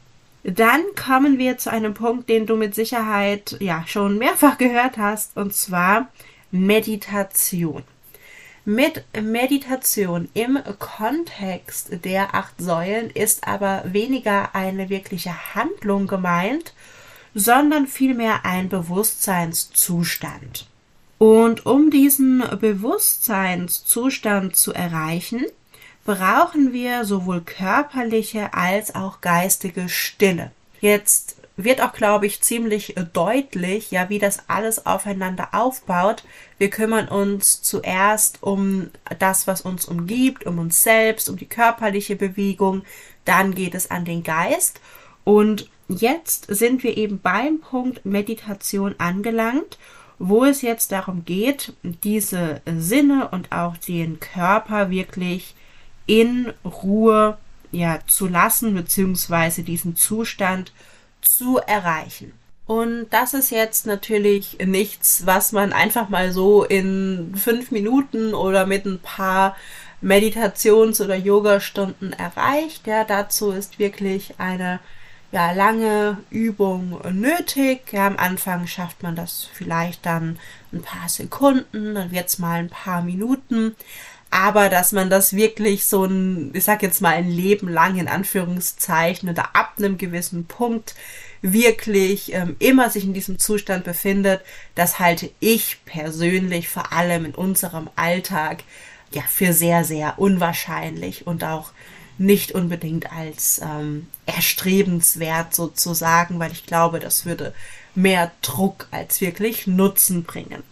Dann 0.45 0.83
kommen 0.97 1.39
wir 1.39 1.59
zu 1.59 1.71
einem 1.71 1.95
Punkt, 1.95 2.29
den 2.29 2.47
du 2.47 2.57
mit 2.57 2.75
Sicherheit 2.75 3.57
ja 3.61 3.85
schon 3.87 4.19
mehrfach 4.19 4.59
gehört 4.59 4.97
hast, 4.97 5.37
und 5.37 5.55
zwar 5.55 6.09
Meditation. 6.51 7.85
Mit 8.65 9.05
Meditation 9.21 10.29
im 10.35 10.59
Kontext 10.79 12.05
der 12.05 12.35
acht 12.35 12.61
Säulen 12.61 13.11
ist 13.11 13.47
aber 13.47 13.83
weniger 13.87 14.55
eine 14.55 14.89
wirkliche 14.89 15.55
Handlung 15.55 16.07
gemeint, 16.07 16.73
sondern 17.35 17.87
vielmehr 17.87 18.45
ein 18.45 18.69
Bewusstseinszustand. 18.69 20.67
Und 21.19 21.67
um 21.67 21.91
diesen 21.91 22.43
Bewusstseinszustand 22.61 24.57
zu 24.57 24.73
erreichen, 24.73 25.47
brauchen 26.05 26.73
wir 26.73 27.05
sowohl 27.05 27.43
körperliche 27.43 28.55
als 28.55 28.95
auch 28.95 29.21
geistige 29.21 29.89
Stille. 29.89 30.51
Jetzt 30.81 31.37
wird 31.57 31.81
auch, 31.81 31.93
glaube 31.93 32.27
ich, 32.27 32.41
ziemlich 32.41 32.95
deutlich, 33.13 33.91
ja, 33.91 34.09
wie 34.09 34.19
das 34.19 34.49
alles 34.49 34.87
aufeinander 34.87 35.51
aufbaut. 35.53 36.25
Wir 36.59 36.71
kümmern 36.71 37.09
uns 37.09 37.63
zuerst 37.63 38.43
um 38.43 38.91
das, 39.19 39.47
was 39.47 39.61
uns 39.61 39.85
umgibt, 39.85 40.47
um 40.47 40.59
uns 40.59 40.83
selbst, 40.83 41.29
um 41.29 41.37
die 41.37 41.47
körperliche 41.47 42.17
Bewegung. 42.17 42.83
Dann 43.25 43.55
geht 43.55 43.75
es 43.75 43.91
an 43.91 44.05
den 44.05 44.25
Geist. 44.25 44.81
Und 45.25 45.71
jetzt 46.01 46.47
sind 46.49 46.83
wir 46.83 46.97
eben 46.97 47.21
beim 47.21 47.61
Punkt 47.61 48.05
Meditation 48.05 48.95
angelangt, 48.99 49.79
wo 50.19 50.45
es 50.45 50.63
jetzt 50.63 50.93
darum 50.93 51.25
geht, 51.25 51.73
diese 51.83 52.61
Sinne 52.79 53.29
und 53.29 53.51
auch 53.51 53.77
den 53.77 54.21
Körper 54.21 54.91
wirklich 54.91 55.55
in 56.07 56.53
Ruhe 56.65 57.39
ja, 57.73 58.01
zu 58.07 58.29
lassen, 58.29 58.75
beziehungsweise 58.75 59.63
diesen 59.63 59.97
Zustand 59.97 60.73
zu 61.21 61.59
erreichen. 61.59 62.33
Und 62.67 63.07
das 63.11 63.35
ist 63.35 63.51
jetzt 63.51 63.87
natürlich 63.87 64.59
nichts, 64.65 65.27
was 65.27 65.53
man 65.53 65.73
einfach 65.73 66.09
mal 66.09 66.33
so 66.33 66.65
in 66.65 67.35
fünf 67.37 67.71
Minuten 67.71 68.35
oder 68.35 68.67
mit 68.67 68.87
ein 68.87 69.01
paar 69.01 69.57
Meditations- 70.01 71.01
oder 71.01 71.17
Yoga-Stunden 71.17 72.13
erreicht. 72.13 72.87
Ja, 72.87 73.05
dazu 73.05 73.51
ist 73.51 73.79
wirklich 73.79 74.35
eine 74.39 74.81
ja, 75.33 75.53
lange 75.53 76.19
Übung 76.31 77.01
nötig. 77.13 77.93
Ja, 77.93 78.07
am 78.07 78.19
Anfang 78.19 78.67
schafft 78.67 79.03
man 79.03 79.17
das 79.17 79.49
vielleicht 79.53 80.07
dann 80.07 80.39
ein 80.73 80.83
paar 80.83 81.09
Sekunden, 81.09 81.95
dann 81.95 82.13
wird 82.13 82.29
es 82.29 82.39
mal 82.39 82.61
ein 82.61 82.69
paar 82.69 83.03
Minuten. 83.03 83.75
Aber 84.31 84.69
dass 84.69 84.93
man 84.93 85.11
das 85.11 85.35
wirklich 85.35 85.85
so 85.85 86.05
ein, 86.05 86.53
ich 86.55 86.65
sag 86.65 86.83
jetzt 86.83 87.03
mal 87.03 87.15
ein 87.15 87.31
Leben 87.31 87.69
lang 87.69 87.99
in 87.99 88.09
Anführungszeichen 88.09 89.29
oder 89.29 89.55
ab 89.55 89.75
einem 89.79 89.99
gewissen 89.99 90.47
Punkt 90.47 90.95
wirklich 91.43 92.33
ähm, 92.33 92.57
immer 92.59 92.89
sich 92.89 93.05
in 93.05 93.13
diesem 93.15 93.39
Zustand 93.39 93.85
befindet, 93.85 94.43
das 94.75 94.99
halte 94.99 95.31
ich 95.41 95.85
persönlich 95.85 96.69
vor 96.69 96.93
allem 96.93 97.27
in 97.27 97.35
unserem 97.35 97.91
Alltag 97.97 98.65
ja 99.11 99.23
für 99.29 99.53
sehr, 99.53 99.85
sehr 99.85 100.19
unwahrscheinlich 100.19 101.27
und 101.27 101.45
auch 101.45 101.73
nicht 102.19 102.53
unbedingt 102.53 103.13
als 103.13 103.61
ähm, 103.63 104.07
erstrebenswert 104.27 105.55
sozusagen, 105.55 106.39
weil 106.39 106.53
ich 106.53 106.67
glaube, 106.67 107.01
das 107.01 107.27
würde 107.27 107.55
mehr 107.95 108.31
Druck 108.43 108.87
als 108.91 109.21
wirklich 109.21 109.67
Nutzen 109.67 110.25
bringen. 110.25 110.63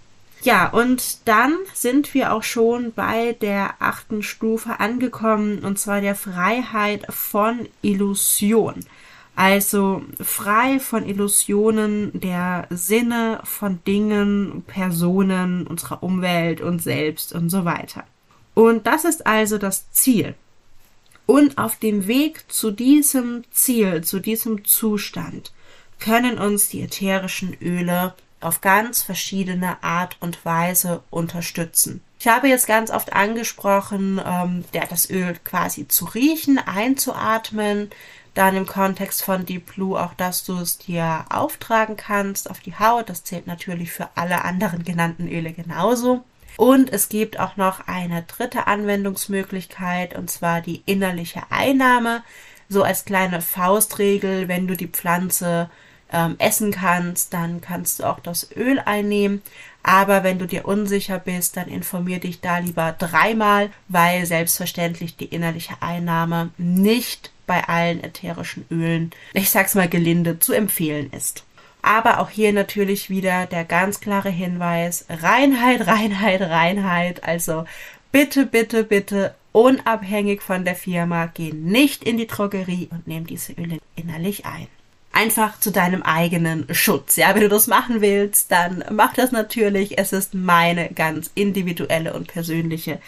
Ja, 0.43 0.69
und 0.69 1.29
dann 1.29 1.55
sind 1.75 2.15
wir 2.15 2.33
auch 2.33 2.43
schon 2.43 2.93
bei 2.95 3.35
der 3.43 3.75
achten 3.79 4.23
Stufe 4.23 4.81
angekommen, 4.81 5.59
und 5.59 5.79
zwar 5.79 6.01
der 6.01 6.15
Freiheit 6.15 7.05
von 7.11 7.69
Illusion. 7.83 8.85
Also 9.37 10.03
frei 10.21 10.81
von 10.81 11.07
Illusionen 11.07 12.11
der 12.19 12.67
Sinne, 12.71 13.41
von 13.45 13.83
Dingen, 13.87 14.65
Personen, 14.67 15.67
unserer 15.67 16.03
Umwelt 16.03 16.61
und 16.61 16.83
selbst 16.83 17.35
und 17.35 17.51
so 17.51 17.65
weiter. 17.65 18.05
Und 18.55 18.87
das 18.87 19.05
ist 19.05 19.27
also 19.27 19.59
das 19.59 19.91
Ziel. 19.93 20.35
Und 21.31 21.59
auf 21.59 21.77
dem 21.77 22.09
Weg 22.09 22.51
zu 22.51 22.73
diesem 22.73 23.45
Ziel, 23.53 24.03
zu 24.03 24.19
diesem 24.19 24.65
Zustand, 24.65 25.53
können 26.01 26.41
uns 26.41 26.71
die 26.71 26.83
ätherischen 26.83 27.57
Öle 27.63 28.15
auf 28.41 28.61
ganz 28.61 29.03
verschiedene 29.03 29.81
Art 29.81 30.17
und 30.19 30.45
Weise 30.45 31.05
unterstützen. 31.09 32.03
Ich 32.19 32.27
habe 32.27 32.49
jetzt 32.49 32.67
ganz 32.67 32.91
oft 32.91 33.13
angesprochen, 33.13 34.21
ähm, 34.27 34.65
ja, 34.75 34.87
das 34.87 35.09
Öl 35.09 35.37
quasi 35.45 35.87
zu 35.87 36.07
riechen, 36.07 36.59
einzuatmen, 36.59 37.91
dann 38.35 38.57
im 38.57 38.67
Kontext 38.67 39.23
von 39.23 39.47
Deep 39.47 39.77
Blue 39.77 40.01
auch, 40.01 40.15
dass 40.15 40.43
du 40.43 40.59
es 40.59 40.79
dir 40.79 41.27
auftragen 41.31 41.97
kannst 41.97 42.51
auf 42.51 42.59
die 42.59 42.75
Haut. 42.77 43.09
Das 43.09 43.23
zählt 43.23 43.47
natürlich 43.47 43.93
für 43.93 44.09
alle 44.17 44.45
anderen 44.45 44.83
genannten 44.83 45.29
Öle 45.29 45.53
genauso. 45.53 46.25
Und 46.61 46.93
es 46.93 47.09
gibt 47.09 47.41
auch 47.41 47.57
noch 47.57 47.89
eine 47.89 48.23
dritte 48.25 48.67
Anwendungsmöglichkeit, 48.67 50.15
und 50.15 50.31
zwar 50.31 50.61
die 50.61 50.83
innerliche 50.85 51.41
Einnahme. 51.49 52.23
So 52.69 52.83
als 52.83 53.07
kleine 53.07 53.41
Faustregel, 53.41 54.47
wenn 54.47 54.67
du 54.67 54.77
die 54.77 54.89
Pflanze 54.89 55.71
ähm, 56.13 56.35
essen 56.37 56.71
kannst, 56.71 57.33
dann 57.33 57.63
kannst 57.63 57.99
du 57.99 58.05
auch 58.05 58.21
das 58.21 58.55
Öl 58.55 58.79
einnehmen. 58.79 59.41
Aber 59.83 60.23
wenn 60.23 60.39
du 60.39 60.47
dir 60.47 60.67
unsicher 60.67 61.19
bist, 61.19 61.57
dann 61.57 61.67
informier 61.67 62.21
dich 62.21 62.43
da 62.43 62.59
lieber 62.59 62.93
dreimal, 62.93 63.71
weil 63.89 64.27
selbstverständlich 64.27 65.17
die 65.17 65.25
innerliche 65.25 65.81
Einnahme 65.81 66.51
nicht 66.59 67.33
bei 67.47 67.67
allen 67.69 68.05
ätherischen 68.05 68.67
Ölen, 68.71 69.13
ich 69.33 69.49
sag's 69.49 69.75
mal 69.75 69.89
gelinde, 69.89 70.41
zu 70.41 70.53
empfehlen 70.53 71.11
ist. 71.11 71.43
Aber 71.83 72.21
auch 72.21 72.31
hier 72.31 72.53
natürlich 72.53 73.11
wieder 73.11 73.47
der 73.47 73.65
ganz 73.65 74.01
klare 74.01 74.31
Hinweis, 74.31 75.07
Reinheit, 75.09 75.87
Reinheit, 75.87 76.41
Reinheit. 76.43 77.25
Also 77.25 77.65
bitte, 78.13 78.47
bitte, 78.47 78.85
bitte, 78.85 79.35
unabhängig 79.53 80.43
von 80.43 80.65
der 80.65 80.77
Firma, 80.77 81.27
geh 81.27 81.53
nicht 81.53 82.05
in 82.05 82.17
die 82.17 82.27
Drogerie 82.27 82.89
und 82.91 83.07
nimm 83.07 83.27
diese 83.27 83.53
Öle 83.53 83.79
innerlich 83.97 84.47
ein. 84.47 84.69
Einfach 85.13 85.59
zu 85.59 85.73
deinem 85.73 86.03
eigenen 86.03 86.73
Schutz. 86.73 87.17
Ja, 87.17 87.35
wenn 87.35 87.43
du 87.43 87.49
das 87.49 87.67
machen 87.67 88.01
willst, 88.01 88.53
dann 88.53 88.85
mach 88.91 89.13
das 89.15 89.33
natürlich. 89.33 89.99
Es 89.99 90.13
ist 90.13 90.35
meine 90.35 90.91
ganz 90.91 91.31
individuelle 91.35 92.15
und 92.15 92.29
persönliche 92.29 93.01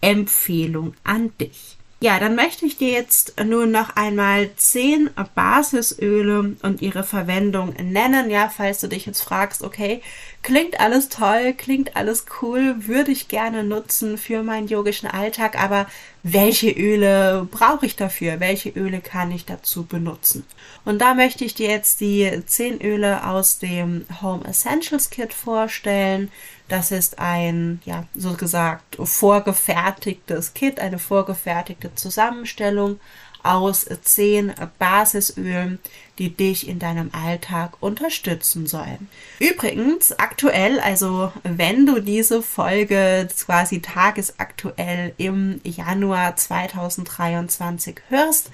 Empfehlung 0.00 0.94
an 1.02 1.32
dich. 1.40 1.77
Ja, 2.00 2.20
dann 2.20 2.36
möchte 2.36 2.64
ich 2.64 2.76
dir 2.76 2.90
jetzt 2.90 3.34
nun 3.44 3.72
noch 3.72 3.96
einmal 3.96 4.50
zehn 4.54 5.10
Basisöle 5.34 6.56
und 6.62 6.80
ihre 6.80 7.02
Verwendung 7.02 7.74
nennen. 7.74 8.30
Ja, 8.30 8.48
falls 8.48 8.78
du 8.80 8.86
dich 8.86 9.04
jetzt 9.06 9.22
fragst, 9.22 9.64
okay, 9.64 10.00
klingt 10.48 10.80
alles 10.80 11.10
toll, 11.10 11.52
klingt 11.52 11.94
alles 11.94 12.24
cool, 12.40 12.86
würde 12.86 13.10
ich 13.10 13.28
gerne 13.28 13.64
nutzen 13.64 14.16
für 14.16 14.42
meinen 14.42 14.66
yogischen 14.66 15.06
Alltag, 15.06 15.62
aber 15.62 15.86
welche 16.22 16.70
Öle 16.70 17.46
brauche 17.50 17.84
ich 17.84 17.96
dafür? 17.96 18.40
Welche 18.40 18.70
Öle 18.70 19.02
kann 19.02 19.30
ich 19.30 19.44
dazu 19.44 19.84
benutzen? 19.84 20.46
Und 20.86 21.02
da 21.02 21.12
möchte 21.12 21.44
ich 21.44 21.52
dir 21.52 21.68
jetzt 21.68 22.00
die 22.00 22.42
zehn 22.46 22.80
Öle 22.80 23.28
aus 23.28 23.58
dem 23.58 24.06
Home 24.22 24.46
Essentials 24.46 25.10
Kit 25.10 25.34
vorstellen. 25.34 26.32
Das 26.66 26.92
ist 26.92 27.18
ein, 27.18 27.82
ja, 27.84 28.04
so 28.14 28.32
gesagt, 28.32 28.96
vorgefertigtes 29.02 30.54
Kit, 30.54 30.80
eine 30.80 30.98
vorgefertigte 30.98 31.94
Zusammenstellung 31.94 33.00
aus 33.42 33.86
zehn 34.02 34.52
Basisölen, 34.78 35.78
die 36.18 36.34
dich 36.34 36.68
in 36.68 36.78
deinem 36.78 37.10
Alltag 37.12 37.76
unterstützen 37.80 38.66
sollen. 38.66 39.08
Übrigens, 39.38 40.12
aktuell, 40.18 40.80
also 40.80 41.32
wenn 41.44 41.86
du 41.86 42.00
diese 42.00 42.42
Folge 42.42 43.28
quasi 43.44 43.80
tagesaktuell 43.80 45.14
im 45.16 45.60
Januar 45.64 46.36
2023 46.36 48.00
hörst, 48.08 48.50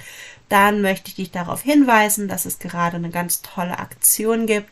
dann 0.49 0.83
möchte 0.83 1.09
ich 1.09 1.15
dich 1.17 1.31
darauf 1.31 1.63
hinweisen, 1.63 2.29
dass 2.29 2.45
es 2.45 2.59
gerade 2.59 2.97
eine 2.97 3.11
ganz 3.11 3.43
tolle 3.43 3.79
Aktion 3.79 4.47
gibt. 4.47 4.71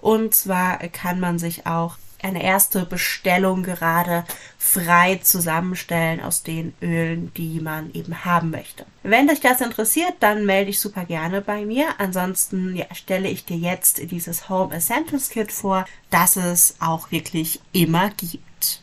Und 0.00 0.34
zwar 0.34 0.78
kann 0.88 1.18
man 1.18 1.38
sich 1.38 1.66
auch 1.66 1.96
eine 2.24 2.42
erste 2.42 2.86
Bestellung 2.86 3.62
gerade 3.62 4.24
frei 4.58 5.20
zusammenstellen 5.22 6.20
aus 6.20 6.42
den 6.42 6.74
Ölen, 6.80 7.32
die 7.36 7.60
man 7.60 7.92
eben 7.92 8.24
haben 8.24 8.50
möchte. 8.50 8.86
Wenn 9.02 9.28
dich 9.28 9.40
das 9.40 9.60
interessiert, 9.60 10.14
dann 10.20 10.46
melde 10.46 10.66
dich 10.66 10.80
super 10.80 11.04
gerne 11.04 11.40
bei 11.42 11.64
mir. 11.64 11.88
Ansonsten 11.98 12.74
ja, 12.74 12.86
stelle 12.94 13.28
ich 13.28 13.44
dir 13.44 13.58
jetzt 13.58 14.10
dieses 14.10 14.48
Home 14.48 14.74
Essentials 14.74 15.28
Kit 15.28 15.52
vor, 15.52 15.84
das 16.10 16.36
es 16.36 16.76
auch 16.80 17.10
wirklich 17.10 17.60
immer 17.72 18.10
gibt. 18.10 18.80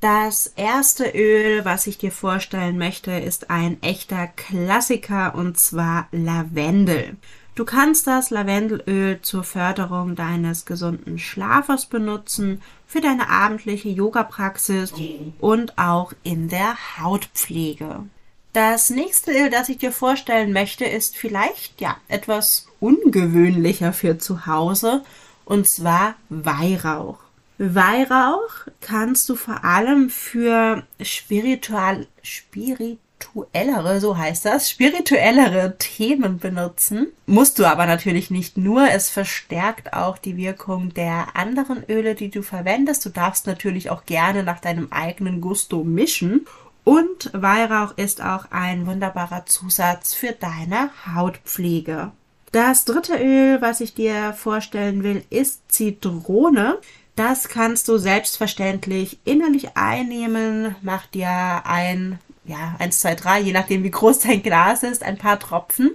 Das 0.00 0.52
erste 0.56 1.08
Öl, 1.10 1.64
was 1.64 1.86
ich 1.86 1.96
dir 1.96 2.10
vorstellen 2.10 2.76
möchte, 2.76 3.12
ist 3.12 3.50
ein 3.50 3.80
echter 3.82 4.26
Klassiker 4.26 5.34
und 5.36 5.58
zwar 5.58 6.08
Lavendel. 6.10 7.16
Du 7.54 7.66
kannst 7.66 8.06
das 8.06 8.30
Lavendelöl 8.30 9.20
zur 9.20 9.44
Förderung 9.44 10.16
deines 10.16 10.64
gesunden 10.64 11.18
Schlafes 11.18 11.84
benutzen, 11.84 12.62
für 12.92 13.00
deine 13.00 13.30
abendliche 13.30 13.88
Yoga-Praxis 13.88 14.92
und 15.40 15.78
auch 15.78 16.12
in 16.24 16.50
der 16.50 16.76
Hautpflege. 16.98 18.04
Das 18.52 18.90
nächste 18.90 19.32
Öl, 19.32 19.48
das 19.48 19.70
ich 19.70 19.78
dir 19.78 19.92
vorstellen 19.92 20.52
möchte, 20.52 20.84
ist 20.84 21.16
vielleicht 21.16 21.80
ja 21.80 21.96
etwas 22.08 22.66
ungewöhnlicher 22.80 23.94
für 23.94 24.18
zu 24.18 24.44
Hause 24.44 25.04
und 25.46 25.66
zwar 25.66 26.16
Weihrauch. 26.28 27.16
Weihrauch 27.56 28.66
kannst 28.82 29.26
du 29.30 29.36
vor 29.36 29.64
allem 29.64 30.10
für 30.10 30.82
spiritual, 31.00 32.06
spirit 32.22 32.98
spirituellere, 33.22 34.00
so 34.00 34.16
heißt 34.16 34.44
das, 34.44 34.70
spirituellere 34.70 35.76
Themen 35.78 36.38
benutzen. 36.38 37.08
Musst 37.26 37.58
du 37.58 37.64
aber 37.64 37.86
natürlich 37.86 38.30
nicht 38.30 38.56
nur. 38.56 38.90
Es 38.90 39.08
verstärkt 39.08 39.92
auch 39.92 40.18
die 40.18 40.36
Wirkung 40.36 40.92
der 40.94 41.28
anderen 41.34 41.84
Öle, 41.88 42.14
die 42.14 42.30
du 42.30 42.42
verwendest. 42.42 43.04
Du 43.04 43.10
darfst 43.10 43.46
natürlich 43.46 43.90
auch 43.90 44.04
gerne 44.04 44.42
nach 44.42 44.60
deinem 44.60 44.88
eigenen 44.90 45.40
Gusto 45.40 45.84
mischen. 45.84 46.46
Und 46.84 47.30
Weihrauch 47.32 47.96
ist 47.96 48.22
auch 48.22 48.46
ein 48.50 48.86
wunderbarer 48.86 49.46
Zusatz 49.46 50.14
für 50.14 50.32
deine 50.32 50.90
Hautpflege. 51.14 52.10
Das 52.50 52.84
dritte 52.84 53.16
Öl, 53.16 53.62
was 53.62 53.80
ich 53.80 53.94
dir 53.94 54.34
vorstellen 54.34 55.02
will, 55.04 55.24
ist 55.30 55.70
Zitrone. 55.72 56.78
Das 57.14 57.48
kannst 57.48 57.88
du 57.88 57.98
selbstverständlich 57.98 59.18
innerlich 59.24 59.76
einnehmen. 59.76 60.74
Mach 60.82 61.06
dir 61.06 61.62
ein 61.64 62.18
ja, 62.44 62.74
eins, 62.78 63.00
zwei, 63.00 63.14
drei, 63.14 63.40
je 63.40 63.52
nachdem 63.52 63.82
wie 63.84 63.90
groß 63.90 64.20
dein 64.20 64.42
Glas 64.42 64.82
ist, 64.82 65.02
ein 65.02 65.18
paar 65.18 65.38
Tropfen 65.38 65.92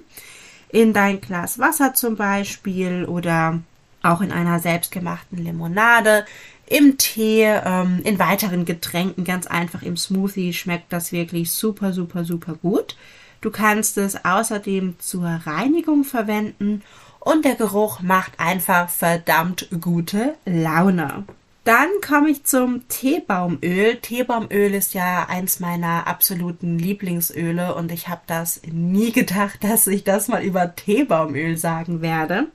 in 0.70 0.94
dein 0.94 1.22
Glas 1.22 1.60
Wasser 1.60 1.94
zum 1.94 2.16
Beispiel 2.16 3.06
oder 3.06 3.60
auch 4.04 4.22
in 4.22 4.32
einer 4.32 4.60
selbstgemachten 4.60 5.38
Limonade, 5.38 6.26
im 6.66 6.98
Tee, 6.98 7.44
ähm, 7.44 8.02
in 8.04 8.20
weiteren 8.20 8.66
Getränken, 8.66 9.24
ganz 9.24 9.48
einfach 9.48 9.82
im 9.84 9.96
Smoothie 9.96 10.54
schmeckt 10.54 10.92
das 10.92 11.12
wirklich 11.12 11.52
super, 11.52 11.94
super, 11.94 12.26
super 12.26 12.56
gut. 12.56 12.98
Du 13.42 13.52
kannst 13.52 13.98
es 13.98 14.26
außerdem 14.26 14.96
zur 15.00 15.26
Reinigung 15.46 16.04
verwenden 16.04 16.84
und 17.20 17.46
der 17.46 17.56
Geruch 17.56 18.02
macht 18.02 18.40
einfach 18.40 18.90
verdammt 18.90 19.70
gute 19.80 20.36
Laune. 20.46 21.26
Dann 21.68 21.90
komme 22.00 22.30
ich 22.30 22.46
zum 22.46 22.88
Teebaumöl. 22.88 23.98
Teebaumöl 23.98 24.74
ist 24.74 24.94
ja 24.94 25.26
eins 25.28 25.60
meiner 25.60 26.08
absoluten 26.08 26.80
Lieblingsöle 26.80 27.76
und 27.76 27.92
ich 27.92 28.08
habe 28.08 28.22
das 28.26 28.62
nie 28.72 29.12
gedacht, 29.12 29.62
dass 29.66 29.86
ich 29.86 30.06
das 30.06 30.30
mal 30.30 30.42
über 30.42 30.78
Teebaumöl 30.78 31.58
sagen 31.58 32.02
werde. 32.02 32.48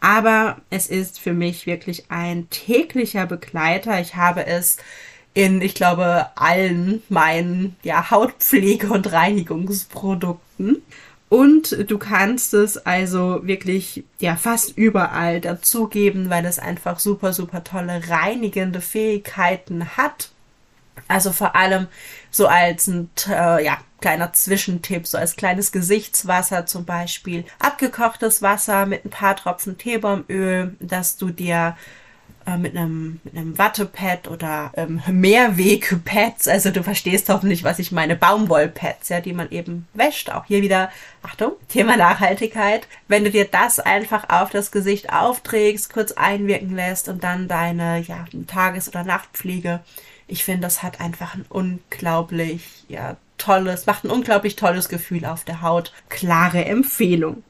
Aber 0.00 0.58
es 0.68 0.88
ist 0.88 1.18
für 1.18 1.32
mich 1.32 1.64
wirklich 1.64 2.10
ein 2.10 2.50
täglicher 2.50 3.24
Begleiter. 3.24 3.98
Ich 4.02 4.14
habe 4.14 4.44
es 4.44 4.76
in, 5.32 5.62
ich 5.62 5.74
glaube, 5.74 6.26
allen 6.34 7.02
meinen 7.08 7.76
ja, 7.82 8.10
Hautpflege- 8.10 8.92
und 8.92 9.10
Reinigungsprodukten. 9.10 10.82
Und 11.28 11.90
du 11.90 11.98
kannst 11.98 12.54
es 12.54 12.76
also 12.76 13.40
wirklich 13.46 14.04
ja 14.18 14.36
fast 14.36 14.76
überall 14.76 15.40
dazugeben, 15.40 16.30
weil 16.30 16.44
es 16.44 16.58
einfach 16.58 17.00
super, 17.00 17.32
super 17.32 17.64
tolle 17.64 18.08
reinigende 18.08 18.80
Fähigkeiten 18.80 19.96
hat. 19.96 20.30
Also 21.08 21.32
vor 21.32 21.56
allem 21.56 21.88
so 22.30 22.46
als 22.46 22.86
ein 22.86 23.10
äh, 23.28 23.64
ja, 23.64 23.78
kleiner 24.00 24.32
Zwischentipp, 24.32 25.06
so 25.06 25.18
als 25.18 25.34
kleines 25.34 25.72
Gesichtswasser 25.72 26.66
zum 26.66 26.84
Beispiel. 26.84 27.44
Abgekochtes 27.58 28.42
Wasser 28.42 28.86
mit 28.86 29.04
ein 29.04 29.10
paar 29.10 29.34
Tropfen 29.34 29.76
Teebaumöl, 29.76 30.76
dass 30.78 31.16
du 31.16 31.30
dir 31.30 31.76
äh, 32.46 32.58
mit 32.58 32.76
einem, 32.76 33.20
mit 33.24 33.36
einem 33.36 33.56
Wattepad 33.56 34.28
oder 34.28 34.70
ähm, 34.76 35.00
Mehrwegpads, 35.06 36.46
also 36.48 36.70
du 36.70 36.82
verstehst 36.82 37.28
hoffentlich, 37.28 37.64
was 37.64 37.78
ich 37.78 37.92
meine, 37.92 38.16
Baumwollpads, 38.16 39.08
ja, 39.08 39.20
die 39.20 39.32
man 39.32 39.50
eben 39.50 39.88
wäscht. 39.94 40.30
Auch 40.30 40.44
hier 40.44 40.60
wieder, 40.60 40.90
Achtung, 41.22 41.52
Thema 41.68 41.96
Nachhaltigkeit. 41.96 42.86
Wenn 43.08 43.24
du 43.24 43.30
dir 43.30 43.46
das 43.46 43.80
einfach 43.80 44.28
auf 44.28 44.50
das 44.50 44.70
Gesicht 44.70 45.12
aufträgst, 45.12 45.92
kurz 45.92 46.12
einwirken 46.12 46.74
lässt 46.74 47.08
und 47.08 47.24
dann 47.24 47.48
deine 47.48 48.00
ja, 48.00 48.26
Tages- 48.46 48.88
oder 48.88 49.04
Nachtpflege, 49.04 49.80
ich 50.26 50.44
finde, 50.44 50.62
das 50.62 50.82
hat 50.82 51.00
einfach 51.00 51.34
ein 51.34 51.44
unglaublich 51.48 52.84
ja, 52.88 53.16
tolles, 53.38 53.86
macht 53.86 54.04
ein 54.04 54.10
unglaublich 54.10 54.56
tolles 54.56 54.88
Gefühl 54.88 55.24
auf 55.24 55.44
der 55.44 55.62
Haut. 55.62 55.92
Klare 56.08 56.64
Empfehlung. 56.64 57.42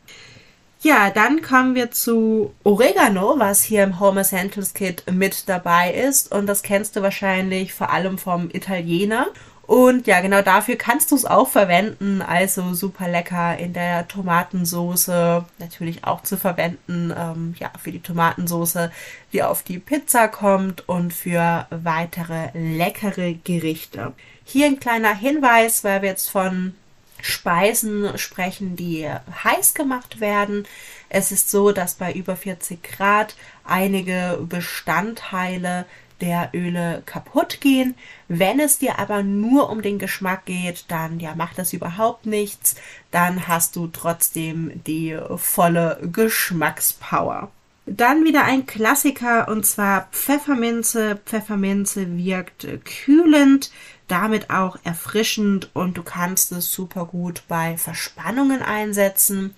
Ja, 0.85 1.09
dann 1.09 1.41
kommen 1.41 1.75
wir 1.75 1.93
zu 1.93 2.53
Oregano, 2.63 3.39
was 3.39 3.63
hier 3.65 3.85
im 3.85 4.01
Home 4.01 4.21
Essentials 4.21 4.75
Kit 4.75 5.03
mit 5.11 5.49
dabei 5.49 5.95
ist. 5.95 6.31
Und 6.31 6.47
das 6.47 6.63
kennst 6.63 6.95
du 6.95 7.01
wahrscheinlich 7.01 7.73
vor 7.73 7.89
allem 7.89 8.19
vom 8.19 8.51
Italiener. 8.51 9.29
Und 9.63 10.07
ja, 10.07 10.21
genau 10.21 10.43
dafür 10.43 10.77
kannst 10.77 11.11
du 11.11 11.17
es 11.17 11.25
auch 11.25 11.49
verwenden. 11.49 12.21
Also 12.21 12.75
super 12.75 13.09
lecker 13.09 13.57
in 13.57 13.73
der 13.73 14.07
Tomatensoße. 14.09 15.47
Natürlich 15.59 16.05
auch 16.05 16.23
zu 16.23 16.37
verwenden, 16.37 17.15
ähm, 17.19 17.55
ja, 17.59 17.71
für 17.83 17.91
die 17.91 18.03
Tomatensoße, 18.03 18.93
die 19.33 19.43
auf 19.43 19.63
die 19.63 19.79
Pizza 19.79 20.29
kommt 20.29 20.87
und 20.87 21.15
für 21.15 21.67
weitere 21.71 22.51
leckere 22.53 23.33
Gerichte. 23.43 24.13
Hier 24.45 24.67
ein 24.67 24.81
kleiner 24.81 25.15
Hinweis, 25.15 25.83
weil 25.83 26.03
wir 26.03 26.11
jetzt 26.11 26.29
von 26.29 26.75
Speisen 27.25 28.19
sprechen, 28.19 28.77
die 28.77 29.09
heiß 29.09 29.73
gemacht 29.73 30.21
werden. 30.21 30.67
Es 31.09 31.33
ist 31.33 31.51
so, 31.51 31.73
dass 31.73 31.95
bei 31.95 32.13
über 32.13 32.37
40 32.37 32.83
Grad 32.83 33.35
einige 33.65 34.45
Bestandteile 34.47 35.87
der 36.21 36.51
Öle 36.53 37.03
kaputt 37.07 37.63
gehen. 37.63 37.95
Wenn 38.29 38.61
es 38.61 38.79
dir 38.79 38.99
aber 38.99 39.23
nur 39.23 39.71
um 39.71 39.81
den 39.81 39.99
Geschmack 39.99 40.45
geht, 40.45 40.85
dann 40.89 41.19
ja, 41.19 41.35
macht 41.35 41.59
das 41.59 41.73
überhaupt 41.73 42.27
nichts. 42.27 42.77
Dann 43.11 43.49
hast 43.49 43.75
du 43.77 43.87
trotzdem 43.87 44.83
die 44.87 45.19
volle 45.37 45.99
Geschmackspower. 46.13 47.51
Dann 47.87 48.25
wieder 48.25 48.45
ein 48.45 48.65
Klassiker 48.65 49.49
und 49.49 49.67
zwar 49.67 50.09
Pfefferminze. 50.11 51.21
Pfefferminze 51.27 52.17
wirkt 52.17 52.67
kühlend, 52.85 53.71
damit 54.09 54.51
auch 54.51 54.79
erfrischend 54.85 55.71
und 55.73 55.97
du 55.97 56.03
kannst 56.03 56.53
es 56.53 56.71
super 56.71 57.07
gut 57.07 57.43
bei 57.49 57.77
Verspannungen 57.77 58.63
einsetzen 58.63 59.55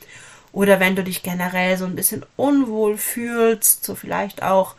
oder 0.53 0.81
wenn 0.81 0.97
du 0.97 1.05
dich 1.05 1.23
generell 1.23 1.77
so 1.77 1.85
ein 1.85 1.97
bisschen 1.97 2.25
unwohl 2.37 2.97
fühlst, 2.97 3.85
so 3.85 3.95
vielleicht 3.95 4.43
auch 4.43 4.75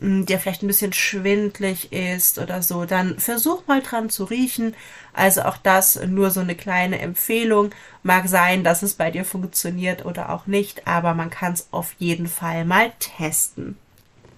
hm, 0.00 0.24
dir 0.24 0.38
vielleicht 0.38 0.62
ein 0.62 0.66
bisschen 0.68 0.92
schwindlig 0.92 1.92
ist 1.92 2.38
oder 2.38 2.62
so, 2.62 2.86
dann 2.86 3.18
versuch 3.18 3.66
mal 3.66 3.82
dran 3.82 4.08
zu 4.08 4.24
riechen. 4.24 4.74
Also 5.12 5.42
auch 5.42 5.58
das 5.58 6.00
nur 6.06 6.30
so 6.30 6.40
eine 6.40 6.54
kleine 6.54 7.00
Empfehlung. 7.00 7.70
Mag 8.02 8.28
sein, 8.28 8.64
dass 8.64 8.82
es 8.82 8.94
bei 8.94 9.10
dir 9.10 9.24
funktioniert 9.26 10.06
oder 10.06 10.30
auch 10.30 10.46
nicht, 10.46 10.86
aber 10.86 11.12
man 11.14 11.28
kann 11.30 11.52
es 11.52 11.68
auf 11.70 11.94
jeden 11.98 12.26
Fall 12.26 12.64
mal 12.64 12.92
testen. 12.98 13.76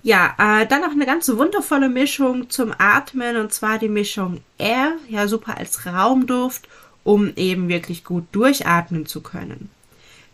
Ja, 0.02 0.34
äh, 0.36 0.66
dann 0.66 0.80
noch 0.80 0.90
eine 0.90 1.06
ganz 1.06 1.28
wundervolle 1.28 1.88
Mischung 1.88 2.50
zum 2.50 2.74
Atmen 2.76 3.36
und 3.36 3.52
zwar 3.52 3.78
die 3.78 3.88
Mischung 3.88 4.40
Air, 4.58 4.94
ja 5.08 5.28
super 5.28 5.58
als 5.58 5.86
Raumduft, 5.86 6.68
um 7.04 7.32
eben 7.36 7.68
wirklich 7.68 8.04
gut 8.04 8.24
durchatmen 8.32 9.06
zu 9.06 9.20
können. 9.22 9.70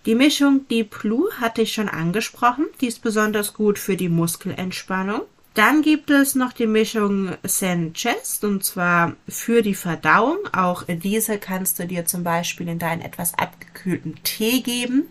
Die 0.06 0.14
Mischung 0.14 0.66
Deep 0.68 1.02
Blue 1.02 1.30
hatte 1.38 1.62
ich 1.62 1.74
schon 1.74 1.88
angesprochen, 1.88 2.64
die 2.80 2.86
ist 2.86 3.02
besonders 3.02 3.52
gut 3.52 3.78
für 3.78 3.96
die 3.96 4.08
Muskelentspannung. 4.08 5.22
Dann 5.52 5.82
gibt 5.82 6.08
es 6.08 6.34
noch 6.34 6.52
die 6.52 6.66
Mischung 6.66 7.32
Zen 7.46 7.92
Chest 7.92 8.44
und 8.44 8.64
zwar 8.64 9.16
für 9.28 9.60
die 9.60 9.74
Verdauung. 9.74 10.38
Auch 10.52 10.84
diese 10.86 11.38
kannst 11.38 11.78
du 11.78 11.86
dir 11.86 12.06
zum 12.06 12.22
Beispiel 12.22 12.68
in 12.68 12.78
deinen 12.78 13.02
etwas 13.02 13.34
abgekühlten 13.34 14.14
Tee 14.22 14.60
geben. 14.60 15.08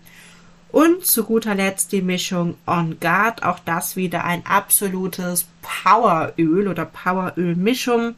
Und 0.71 1.05
zu 1.05 1.23
guter 1.23 1.55
Letzt 1.55 1.91
die 1.91 2.01
Mischung 2.01 2.55
On 2.65 2.99
Guard. 2.99 3.43
Auch 3.43 3.59
das 3.59 3.95
wieder 3.95 4.23
ein 4.23 4.45
absolutes 4.45 5.47
Poweröl 5.61 6.67
oder 6.67 6.85
Poweröl-Mischung. 6.85 8.15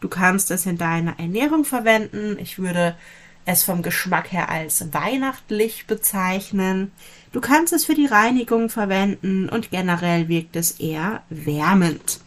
Du 0.00 0.08
kannst 0.08 0.50
es 0.50 0.66
in 0.66 0.78
deiner 0.78 1.18
Ernährung 1.18 1.64
verwenden. 1.64 2.38
Ich 2.40 2.58
würde 2.58 2.96
es 3.44 3.64
vom 3.64 3.82
Geschmack 3.82 4.32
her 4.32 4.48
als 4.48 4.92
weihnachtlich 4.92 5.86
bezeichnen. 5.86 6.92
Du 7.32 7.40
kannst 7.40 7.72
es 7.72 7.84
für 7.84 7.94
die 7.94 8.06
Reinigung 8.06 8.70
verwenden 8.70 9.48
und 9.48 9.70
generell 9.70 10.28
wirkt 10.28 10.56
es 10.56 10.72
eher 10.80 11.22
wärmend. 11.28 12.20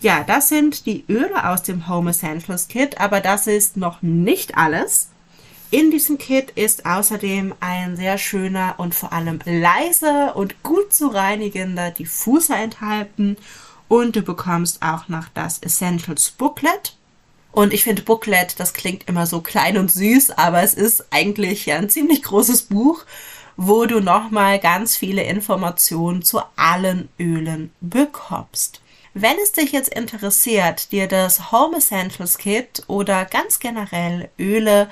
Ja, 0.00 0.22
das 0.24 0.48
sind 0.48 0.86
die 0.86 1.04
Öle 1.08 1.48
aus 1.48 1.62
dem 1.62 1.88
Home 1.88 2.10
Essentials 2.10 2.68
Kit, 2.68 3.00
aber 3.00 3.20
das 3.20 3.46
ist 3.46 3.76
noch 3.76 4.00
nicht 4.00 4.56
alles. 4.56 5.08
In 5.70 5.90
diesem 5.90 6.16
Kit 6.16 6.52
ist 6.52 6.86
außerdem 6.86 7.54
ein 7.60 7.96
sehr 7.96 8.16
schöner 8.16 8.76
und 8.78 8.94
vor 8.94 9.12
allem 9.12 9.38
leise 9.44 10.32
und 10.34 10.62
gut 10.62 10.94
zu 10.94 11.08
reinigender 11.08 11.90
Diffuser 11.90 12.56
enthalten 12.56 13.36
und 13.86 14.16
du 14.16 14.22
bekommst 14.22 14.80
auch 14.80 15.08
noch 15.08 15.26
das 15.34 15.58
Essentials 15.58 16.30
Booklet. 16.30 16.96
Und 17.52 17.74
ich 17.74 17.84
finde 17.84 18.00
Booklet, 18.00 18.58
das 18.58 18.72
klingt 18.72 19.08
immer 19.08 19.26
so 19.26 19.42
klein 19.42 19.76
und 19.76 19.90
süß, 19.90 20.30
aber 20.30 20.62
es 20.62 20.72
ist 20.72 21.04
eigentlich 21.10 21.70
ein 21.70 21.90
ziemlich 21.90 22.22
großes 22.22 22.62
Buch, 22.62 23.04
wo 23.58 23.84
du 23.84 24.00
nochmal 24.00 24.60
ganz 24.60 24.96
viele 24.96 25.24
Informationen 25.24 26.22
zu 26.22 26.40
allen 26.56 27.10
Ölen 27.18 27.72
bekommst. 27.82 28.80
Wenn 29.12 29.36
es 29.42 29.52
dich 29.52 29.72
jetzt 29.72 29.92
interessiert, 29.92 30.92
dir 30.92 31.08
das 31.08 31.52
Home 31.52 31.76
Essentials 31.76 32.38
Kit 32.38 32.84
oder 32.86 33.26
ganz 33.26 33.58
generell 33.58 34.30
Öle 34.38 34.88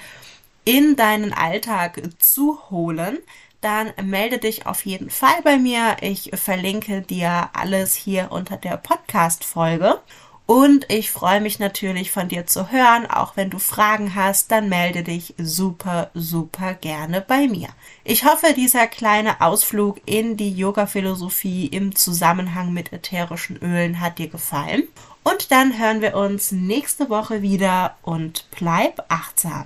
in 0.66 0.96
deinen 0.96 1.32
Alltag 1.32 2.02
zu 2.18 2.58
holen, 2.70 3.18
dann 3.62 3.92
melde 4.02 4.38
dich 4.38 4.66
auf 4.66 4.84
jeden 4.84 5.08
Fall 5.08 5.40
bei 5.42 5.56
mir. 5.56 5.96
Ich 6.02 6.30
verlinke 6.34 7.00
dir 7.00 7.48
alles 7.54 7.94
hier 7.94 8.30
unter 8.30 8.58
der 8.58 8.76
Podcast-Folge. 8.76 10.00
Und 10.44 10.86
ich 10.88 11.10
freue 11.10 11.40
mich 11.40 11.58
natürlich 11.58 12.12
von 12.12 12.28
dir 12.28 12.46
zu 12.46 12.70
hören. 12.70 13.06
Auch 13.06 13.36
wenn 13.36 13.50
du 13.50 13.58
Fragen 13.58 14.14
hast, 14.14 14.52
dann 14.52 14.68
melde 14.68 15.02
dich 15.02 15.34
super, 15.38 16.10
super 16.14 16.74
gerne 16.74 17.20
bei 17.20 17.48
mir. 17.48 17.68
Ich 18.04 18.24
hoffe, 18.24 18.54
dieser 18.54 18.86
kleine 18.86 19.40
Ausflug 19.40 20.00
in 20.06 20.36
die 20.36 20.52
Yoga-Philosophie 20.52 21.66
im 21.66 21.96
Zusammenhang 21.96 22.72
mit 22.72 22.92
ätherischen 22.92 23.56
Ölen 23.56 24.00
hat 24.00 24.18
dir 24.18 24.28
gefallen. 24.28 24.84
Und 25.24 25.50
dann 25.50 25.76
hören 25.76 26.00
wir 26.00 26.14
uns 26.14 26.52
nächste 26.52 27.10
Woche 27.10 27.42
wieder 27.42 27.96
und 28.02 28.46
bleib 28.56 29.04
achtsam. 29.08 29.64